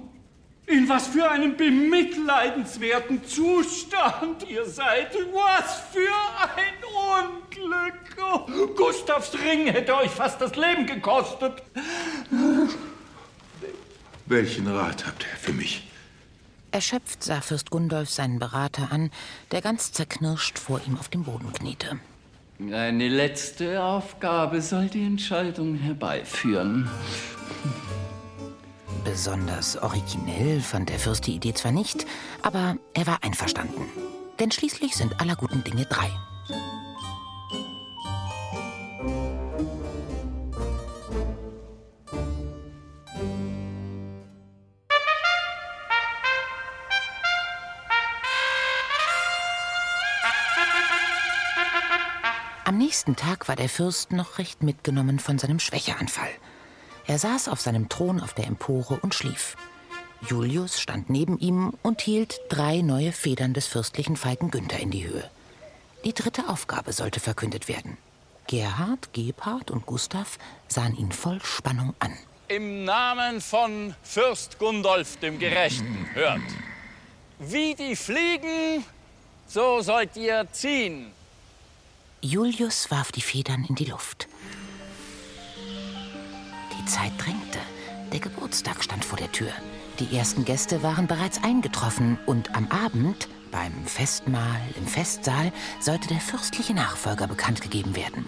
[0.66, 5.14] in was für einem bemitleidenswerten Zustand ihr seid.
[5.32, 6.08] Was für
[6.56, 6.74] ein
[7.18, 7.94] Unglück.
[8.18, 11.62] Oh, Gustavs Ring hätte euch fast das Leben gekostet.
[14.26, 15.88] Welchen Rat habt ihr für mich?
[16.72, 19.10] Erschöpft sah Fürst Gundolf seinen Berater an,
[19.50, 21.98] der ganz zerknirscht vor ihm auf dem Boden kniete.
[22.60, 26.88] Eine letzte Aufgabe soll die Entscheidung herbeiführen.
[29.04, 32.06] Besonders originell fand der Fürst die Idee zwar nicht,
[32.42, 33.82] aber er war einverstanden.
[34.38, 36.10] Denn schließlich sind aller guten Dinge drei.
[52.64, 56.30] Am nächsten Tag war der Fürst noch recht mitgenommen von seinem Schwächeanfall.
[57.10, 59.56] Er saß auf seinem Thron auf der Empore und schlief.
[60.28, 65.08] Julius stand neben ihm und hielt drei neue Federn des fürstlichen Falken Günther in die
[65.08, 65.28] Höhe.
[66.04, 67.96] Die dritte Aufgabe sollte verkündet werden.
[68.46, 70.38] Gerhard, Gebhard und Gustav
[70.68, 72.16] sahen ihn voll Spannung an.
[72.46, 76.38] Im Namen von Fürst Gundolf dem Gerechten, hört.
[77.40, 78.84] Wie die fliegen,
[79.48, 81.10] so sollt ihr ziehen.
[82.20, 84.28] Julius warf die Federn in die Luft.
[86.90, 87.60] Zeit drängte.
[88.12, 89.52] Der Geburtstag stand vor der Tür.
[90.00, 96.20] Die ersten Gäste waren bereits eingetroffen und am Abend, beim Festmahl im Festsaal, sollte der
[96.20, 98.26] fürstliche Nachfolger bekannt gegeben werden.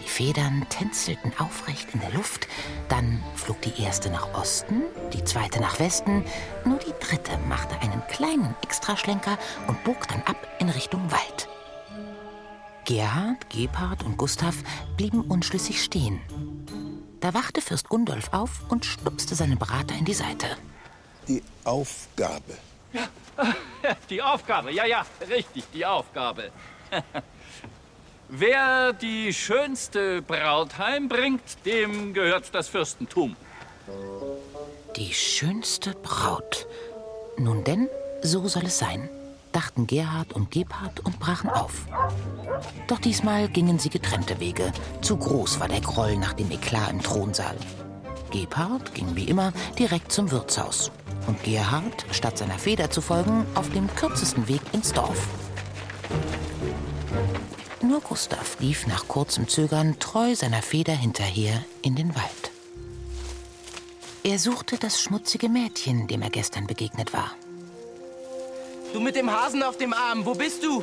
[0.00, 2.46] Die Federn tänzelten aufrecht in der Luft,
[2.88, 4.82] dann flog die erste nach Osten,
[5.14, 6.24] die zweite nach Westen,
[6.66, 11.48] nur die dritte machte einen kleinen Extraschlenker und bog dann ab in Richtung Wald.
[12.84, 14.56] Gerhard, Gebhard und Gustav
[14.96, 16.20] blieben unschlüssig stehen.
[17.20, 20.46] Da wachte Fürst Gundolf auf und stupste seinen Berater in die Seite.
[21.28, 22.56] Die Aufgabe.
[24.10, 26.50] Die Aufgabe, ja, ja, richtig, die Aufgabe.
[28.28, 33.36] Wer die schönste Braut heimbringt, dem gehört das Fürstentum.
[34.96, 36.66] Die schönste Braut.
[37.38, 37.88] Nun denn,
[38.22, 39.08] so soll es sein,
[39.52, 41.86] dachten Gerhard und Gebhard und brachen auf.
[42.86, 44.72] Doch diesmal gingen sie getrennte Wege.
[45.00, 47.56] Zu groß war der Groll nach dem Eklat im Thronsaal.
[48.30, 50.90] Gebhard ging wie immer direkt zum Wirtshaus.
[51.26, 55.28] Und Gerhard, statt seiner Feder zu folgen, auf dem kürzesten Weg ins Dorf.
[57.82, 62.50] Nur Gustav lief nach kurzem Zögern treu seiner Feder hinterher in den Wald.
[64.22, 67.32] Er suchte das schmutzige Mädchen, dem er gestern begegnet war.
[68.92, 70.82] Du mit dem Hasen auf dem Arm, wo bist du?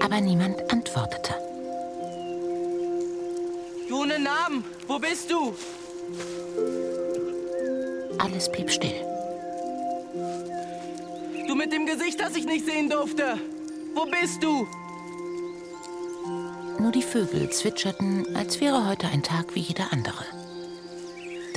[0.00, 1.34] Aber niemand antwortete.
[3.88, 5.54] Du ohne Namen, wo bist du?
[8.18, 9.00] Alles blieb still.
[11.46, 13.38] Du mit dem Gesicht, das ich nicht sehen durfte.
[13.94, 14.66] Wo bist du?
[16.78, 20.24] Nur die Vögel zwitscherten, als wäre heute ein Tag wie jeder andere.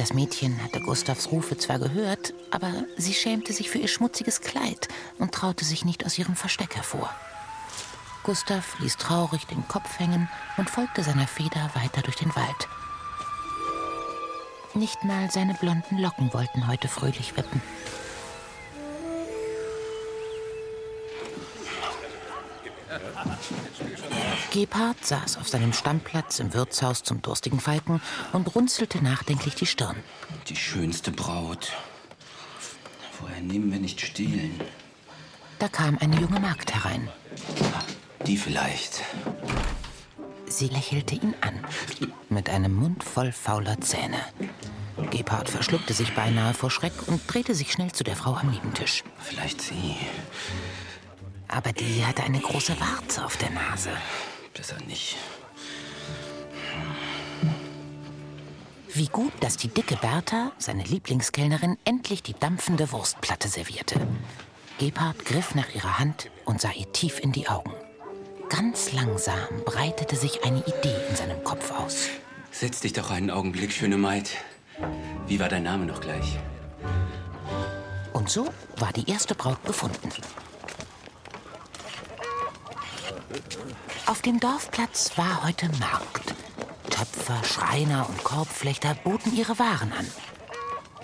[0.01, 4.87] Das Mädchen hatte Gustavs Rufe zwar gehört, aber sie schämte sich für ihr schmutziges Kleid
[5.19, 7.13] und traute sich nicht aus ihrem Versteck hervor.
[8.23, 10.27] Gustav ließ traurig den Kopf hängen
[10.57, 12.67] und folgte seiner Feder weiter durch den Wald.
[14.73, 17.61] Nicht mal seine blonden Locken wollten heute fröhlich wippen.
[24.51, 28.01] Gebhard saß auf seinem Stammplatz im Wirtshaus zum durstigen Falken
[28.33, 29.95] und runzelte nachdenklich die Stirn.
[30.49, 31.71] Die schönste Braut.
[33.21, 34.59] Woher nehmen wir nicht stehlen?
[35.57, 37.07] Da kam eine junge Magd herein.
[38.27, 39.03] Die vielleicht.
[40.47, 41.65] Sie lächelte ihn an,
[42.27, 44.19] mit einem Mund voll fauler Zähne.
[45.11, 49.05] Gebhard verschluckte sich beinahe vor Schreck und drehte sich schnell zu der Frau am Nebentisch.
[49.17, 49.95] Vielleicht sie.
[51.47, 53.91] Aber die hatte eine große Warze auf der Nase.
[54.53, 55.17] Besser nicht.
[58.93, 63.95] Wie gut, dass die dicke Bertha, seine Lieblingskellnerin, endlich die dampfende Wurstplatte servierte.
[64.79, 67.71] Gebhard griff nach ihrer Hand und sah ihr tief in die Augen.
[68.49, 72.09] Ganz langsam breitete sich eine Idee in seinem Kopf aus.
[72.51, 74.31] Setz dich doch einen Augenblick, schöne Maid.
[75.25, 76.37] Wie war dein Name noch gleich?
[78.11, 80.09] Und so war die erste Braut gefunden.
[84.05, 86.33] Auf dem Dorfplatz war heute Markt.
[86.89, 90.07] Töpfer, Schreiner und Korbflechter boten ihre Waren an.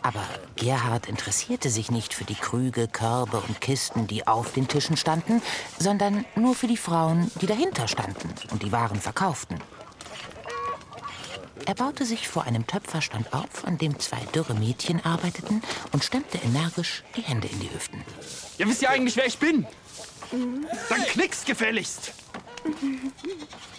[0.02, 0.24] Aber
[0.56, 5.42] Gerhard interessierte sich nicht für die Krüge, Körbe und Kisten, die auf den Tischen standen,
[5.80, 9.60] sondern nur für die Frauen, die dahinter standen und die Waren verkauften.
[11.66, 15.62] Er baute sich vor einem Töpferstand auf, an dem zwei dürre Mädchen arbeiteten
[15.92, 18.02] und stemmte energisch die Hände in die Hüften.
[18.58, 19.68] Ja, wisst ihr eigentlich, wer ich bin?
[20.32, 22.14] Dann knickst gefälligst.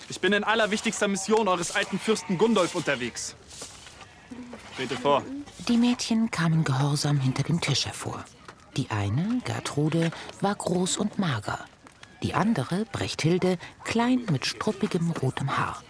[0.08, 3.34] Ich bin in allerwichtigster Mission eures alten Fürsten Gundolf unterwegs.
[4.76, 5.22] Tretet vor.
[5.68, 8.24] Die Mädchen kamen gehorsam hinter dem Tisch hervor.
[8.76, 11.64] Die eine, Gertrude, war groß und mager.
[12.22, 15.82] Die andere, Brechthilde, klein mit struppigem rotem Haar.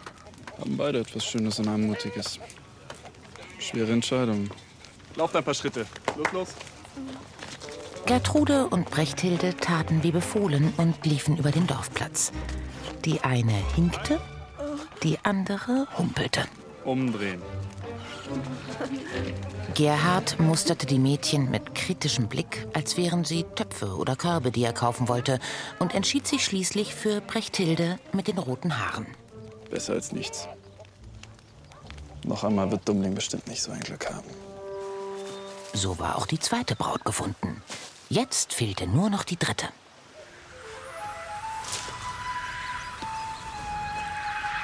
[0.58, 2.40] Haben beide etwas Schönes und Anmutiges.
[3.58, 4.50] Schwere Entscheidung.
[5.14, 5.86] Lauft ein paar Schritte.
[6.16, 6.48] Los, los.
[8.06, 12.32] Gertrude und Brechthilde taten wie befohlen und liefen über den Dorfplatz.
[13.04, 14.18] Die eine hinkte,
[15.02, 16.42] die andere humpelte.
[16.84, 17.42] Umdrehen.
[19.74, 24.72] Gerhard musterte die Mädchen mit kritischem Blick, als wären sie Töpfe oder Körbe, die er
[24.72, 25.38] kaufen wollte,
[25.78, 29.06] und entschied sich schließlich für Brechthilde mit den roten Haaren.
[29.70, 30.48] Besser als nichts.
[32.24, 34.28] Noch einmal wird Dummling bestimmt nicht so ein Glück haben.
[35.72, 37.62] So war auch die zweite Braut gefunden.
[38.08, 39.68] Jetzt fehlte nur noch die dritte.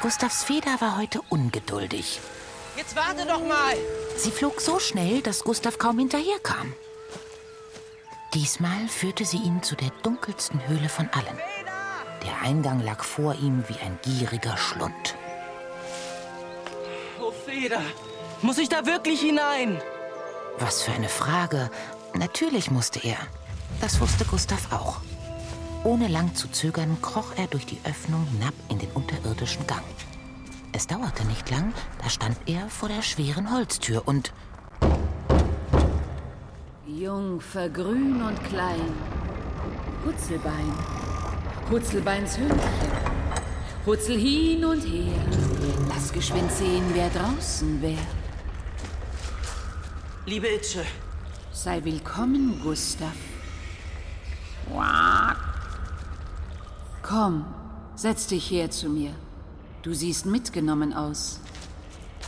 [0.01, 2.21] Gustavs Feder war heute ungeduldig.
[2.77, 3.77] Jetzt warte doch mal!
[4.17, 6.75] Sie flog so schnell, dass Gustav kaum hinterherkam.
[8.35, 11.39] Diesmal führte sie ihn zu der dunkelsten Höhle von allen.
[12.23, 15.15] Der Eingang lag vor ihm wie ein gieriger Schlund.
[17.21, 17.81] Oh, Feder,
[18.43, 19.81] muss ich da wirklich hinein?
[20.59, 21.71] Was für eine Frage.
[22.15, 23.19] Natürlich musste er.
[23.81, 25.01] Das wusste Gustav auch.
[25.83, 29.83] Ohne lang zu zögern, kroch er durch die Öffnung hinab in den unterirdischen Gang.
[30.73, 34.33] Es dauerte nicht lang, da stand er vor der schweren Holztür und
[36.87, 38.93] Jungfer, grün und klein.
[40.07, 40.73] Hutzelbein.
[41.71, 42.61] Hutzelbeins Hündchen.
[43.85, 45.21] Hutzel hin und her.
[45.89, 48.24] Lass geschwind sehen, wer draußen wär.
[50.27, 50.83] Liebe Itsche.
[51.53, 53.13] Sei willkommen, Gustav.
[54.67, 55.37] Quack.
[57.03, 57.45] Komm,
[57.95, 59.13] setz dich her zu mir.
[59.83, 61.41] Du siehst mitgenommen aus.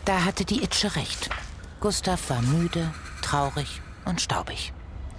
[0.04, 1.30] Da hatte die Itsche recht.
[1.80, 2.92] Gustav war müde,
[3.22, 4.74] traurig und staubig.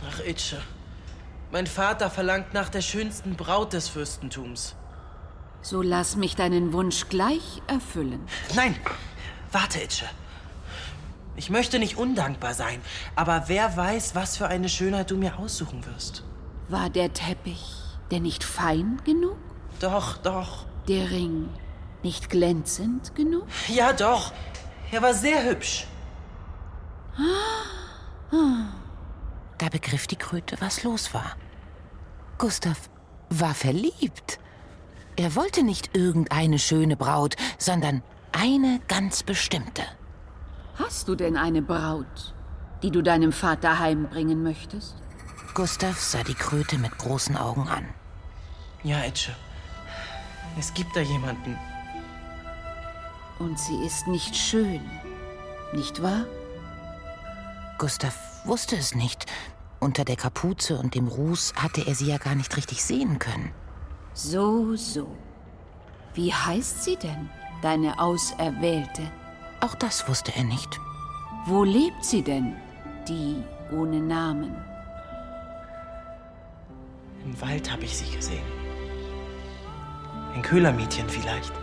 [0.07, 0.61] Ach, Itsche.
[1.51, 4.75] Mein Vater verlangt nach der schönsten Braut des Fürstentums.
[5.63, 8.21] So lass mich deinen Wunsch gleich erfüllen.
[8.55, 8.75] Nein,
[9.51, 10.05] warte, Itsche.
[11.37, 12.81] Ich möchte nicht undankbar sein,
[13.15, 16.23] aber wer weiß, was für eine Schönheit du mir aussuchen wirst.
[16.67, 17.63] War der Teppich
[18.11, 19.37] denn nicht fein genug?
[19.79, 20.65] Doch, doch.
[20.87, 21.47] Der Ring
[22.01, 23.45] nicht glänzend genug?
[23.67, 24.33] Ja, doch.
[24.91, 25.85] Er war sehr hübsch.
[29.57, 31.35] Da begriff die Kröte, was los war.
[32.37, 32.89] Gustav
[33.29, 34.39] war verliebt.
[35.15, 39.83] Er wollte nicht irgendeine schöne Braut, sondern eine ganz bestimmte.
[40.77, 42.35] Hast du denn eine Braut,
[42.83, 44.95] die du deinem Vater heimbringen möchtest?
[45.55, 47.85] Gustav sah die Kröte mit großen Augen an.
[48.83, 49.35] Ja, Etsche.
[50.59, 51.57] Es gibt da jemanden.
[53.39, 54.81] Und sie ist nicht schön,
[55.73, 56.25] nicht wahr?
[57.79, 58.15] Gustav
[58.45, 59.25] wusste es nicht.
[59.79, 63.51] Unter der Kapuze und dem Ruß hatte er sie ja gar nicht richtig sehen können.
[64.13, 65.15] So, so.
[66.13, 67.29] Wie heißt sie denn,
[67.61, 69.11] deine Auserwählte?
[69.59, 70.79] Auch das wusste er nicht.
[71.45, 72.55] Wo lebt sie denn,
[73.07, 74.55] die ohne Namen?
[77.23, 78.45] Im Wald habe ich sie gesehen.
[80.33, 81.53] Ein Köhlermädchen vielleicht.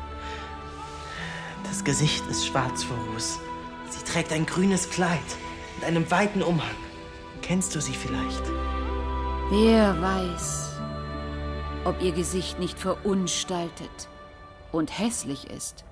[1.62, 3.38] Das Gesicht ist schwarz vor Ruß.
[3.90, 5.20] Sie trägt ein grünes Kleid
[5.76, 6.76] mit einem weiten Umhang.
[7.42, 8.42] Kennst du sie vielleicht?
[9.50, 10.78] Wer weiß,
[11.84, 14.08] ob ihr Gesicht nicht verunstaltet
[14.72, 15.84] und hässlich ist.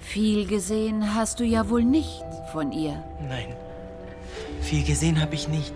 [0.00, 3.02] Viel gesehen hast du ja wohl nicht von ihr.
[3.28, 3.54] Nein,
[4.60, 5.72] viel gesehen habe ich nicht.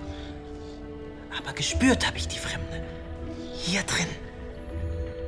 [1.39, 2.83] Aber gespürt habe ich die Fremde.
[3.55, 4.07] Hier drin.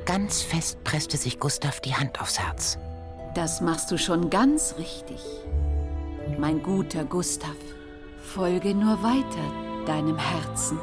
[0.05, 2.77] Ganz fest presste sich Gustav die Hand aufs Herz.
[3.35, 5.21] Das machst du schon ganz richtig.
[6.37, 7.55] Mein guter Gustav,
[8.21, 10.79] folge nur weiter deinem Herzen.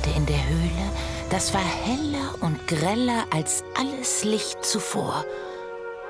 [0.00, 0.92] Erstrahlte in der Höhle,
[1.30, 5.24] das war heller und greller als alles Licht zuvor.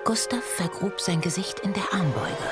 [0.04, 2.50] Gustav vergrub sein Gesicht in der Armbeuge.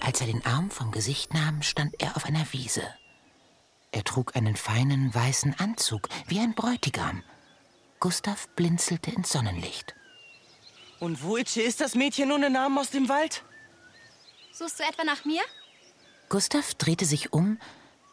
[0.00, 2.82] Als er den Arm vom Gesicht nahm, stand er auf einer Wiese.
[3.90, 7.22] Er trug einen feinen weißen Anzug, wie ein Bräutigam.
[8.00, 9.94] Gustav blinzelte ins Sonnenlicht.
[11.00, 13.42] Und wo, ist das Mädchen ohne Namen aus dem Wald?
[14.52, 15.42] Suchst du etwa nach mir?
[16.28, 17.58] Gustav drehte sich um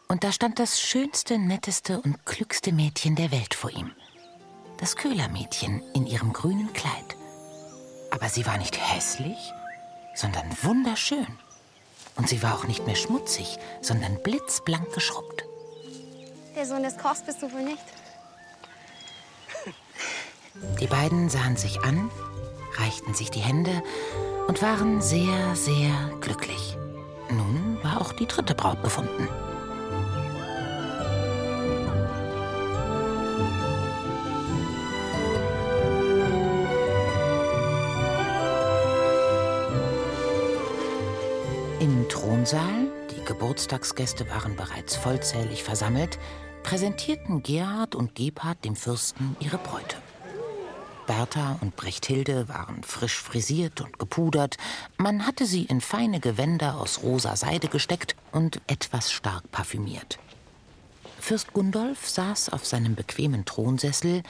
[0.08, 3.90] und da stand das schönste, netteste und klügste Mädchen der Welt vor ihm.
[4.78, 7.16] Das Köhlermädchen in ihrem grünen Kleid.
[8.10, 9.52] Aber sie war nicht hässlich,
[10.14, 11.26] sondern wunderschön.
[12.16, 15.44] Und sie war auch nicht mehr schmutzig, sondern blitzblank geschrubbt.
[16.54, 17.82] Der Sohn des Kochs bist du wohl nicht?
[20.80, 22.10] Die beiden sahen sich an,
[22.78, 23.82] reichten sich die Hände
[24.46, 25.90] und waren sehr, sehr
[26.20, 26.76] glücklich.
[27.30, 29.28] Nun war auch die dritte Braut gefunden.
[42.46, 46.16] Thronsaal, die Geburtstagsgäste waren bereits vollzählig versammelt,
[46.62, 49.96] präsentierten Gerhard und Gebhard dem Fürsten ihre Bräute.
[51.08, 54.58] Bertha und Brechthilde waren frisch frisiert und gepudert.
[54.96, 60.20] Man hatte sie in feine Gewänder aus rosa Seide gesteckt und etwas stark parfümiert.
[61.18, 64.22] Fürst Gundolf saß auf seinem bequemen Thronsessel,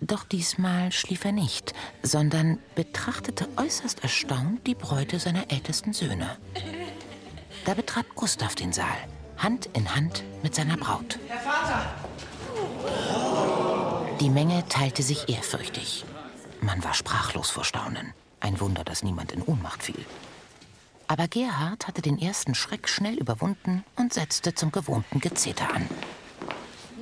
[0.00, 6.38] doch diesmal schlief er nicht, sondern betrachtete äußerst erstaunt die Bräute seiner ältesten Söhne.
[7.64, 8.96] Da betrat Gustav den Saal,
[9.38, 11.18] Hand in Hand mit seiner Braut.
[11.28, 11.94] Herr Vater!
[14.20, 16.04] Die Menge teilte sich ehrfürchtig.
[16.60, 18.12] Man war sprachlos vor Staunen.
[18.40, 20.04] Ein Wunder, dass niemand in Ohnmacht fiel.
[21.06, 25.88] Aber Gerhard hatte den ersten Schreck schnell überwunden und setzte zum gewohnten Gezeter an.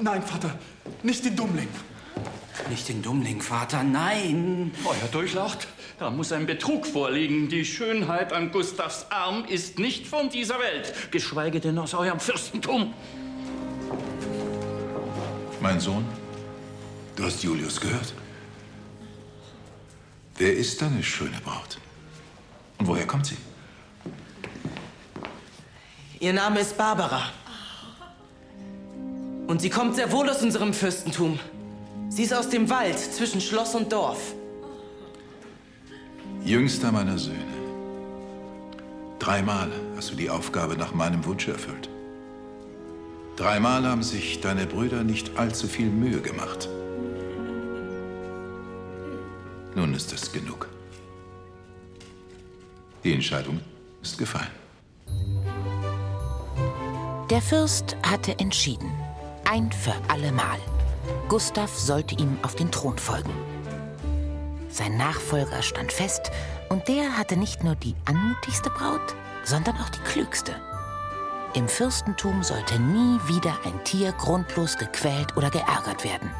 [0.00, 0.58] Nein, Vater,
[1.02, 1.68] nicht den Dummling.
[2.68, 4.72] Nicht den Dummling, Vater, nein.
[4.84, 5.68] Euer Durchlaucht,
[6.01, 7.51] da muss ein Betrug vorliegen.
[7.51, 12.94] Die Schönheit an Gustavs Arm ist nicht von dieser Welt, geschweige denn aus eurem Fürstentum.
[15.61, 16.07] Mein Sohn,
[17.16, 18.14] du hast Julius gehört.
[20.38, 21.78] Wer ist deine schöne Braut?
[22.78, 23.36] Und woher kommt sie?
[26.18, 27.24] Ihr Name ist Barbara.
[29.48, 31.38] Und sie kommt sehr wohl aus unserem Fürstentum.
[32.09, 34.34] Sie ist aus dem Wald zwischen Schloss und Dorf.
[36.45, 37.36] Jüngster meiner Söhne.
[39.18, 41.91] Dreimal hast du die Aufgabe nach meinem Wunsch erfüllt.
[43.36, 46.68] Dreimal haben sich deine Brüder nicht allzu viel Mühe gemacht.
[49.74, 50.68] Nun ist es genug.
[53.05, 53.61] Die Entscheidung
[54.03, 54.51] ist gefallen.
[57.28, 58.91] Der Fürst hatte entschieden.
[59.45, 60.59] Ein für allemal.
[61.28, 63.32] Gustav sollte ihm auf den Thron folgen.
[64.70, 66.30] Sein Nachfolger stand fest
[66.68, 69.14] und der hatte nicht nur die anmutigste Braut,
[69.44, 70.54] sondern auch die klügste.
[71.54, 76.30] Im Fürstentum sollte nie wieder ein Tier grundlos gequält oder geärgert werden.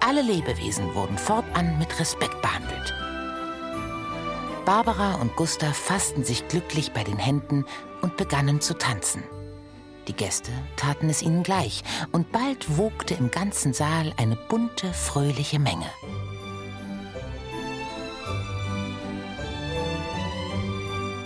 [0.00, 2.92] Alle Lebewesen wurden fortan mit Respekt behandelt.
[4.66, 7.64] Barbara und Gustav fassten sich glücklich bei den Händen
[8.02, 9.22] und begannen zu tanzen.
[10.08, 15.58] Die Gäste taten es ihnen gleich, und bald wogte im ganzen Saal eine bunte, fröhliche
[15.58, 15.86] Menge.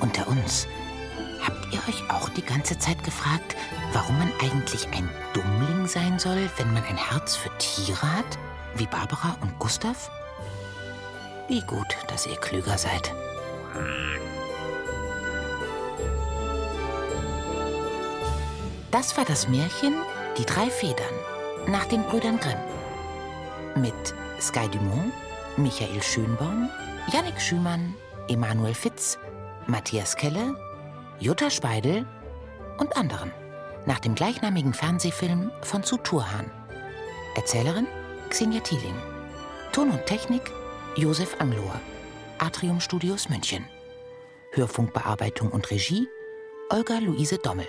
[0.01, 0.67] Unter uns,
[1.43, 3.57] habt ihr euch auch die ganze Zeit gefragt,
[3.93, 8.39] warum man eigentlich ein Dummling sein soll, wenn man ein Herz für Tiere hat,
[8.77, 10.11] wie Barbara und Gustav?
[11.49, 13.13] Wie gut, dass ihr klüger seid.
[18.91, 19.95] Das war das Märchen
[20.39, 21.15] Die drei Federn
[21.67, 22.59] nach den Brüdern Grimm.
[23.77, 25.13] Mit Sky Dumont,
[25.57, 26.71] Michael Schönborn,
[27.13, 27.95] Yannick Schümann,
[28.29, 29.19] Emanuel Fitz,
[29.69, 30.57] Matthias Kelle,
[31.21, 32.07] Jutta Speidel
[32.79, 33.31] und anderen.
[33.85, 36.51] Nach dem gleichnamigen Fernsehfilm von Zu Turhan.
[37.37, 37.87] Erzählerin
[38.31, 38.95] Xenia Thieling.
[39.73, 40.51] Ton und Technik
[40.97, 41.79] Josef Anglohr.
[42.39, 43.62] Atrium Studios München.
[44.53, 46.09] Hörfunkbearbeitung und Regie
[46.71, 47.69] Olga Luise Dommel.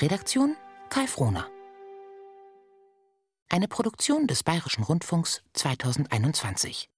[0.00, 0.56] Redaktion
[0.90, 1.48] Kai Frohner.
[3.48, 6.88] Eine Produktion des Bayerischen Rundfunks 2021.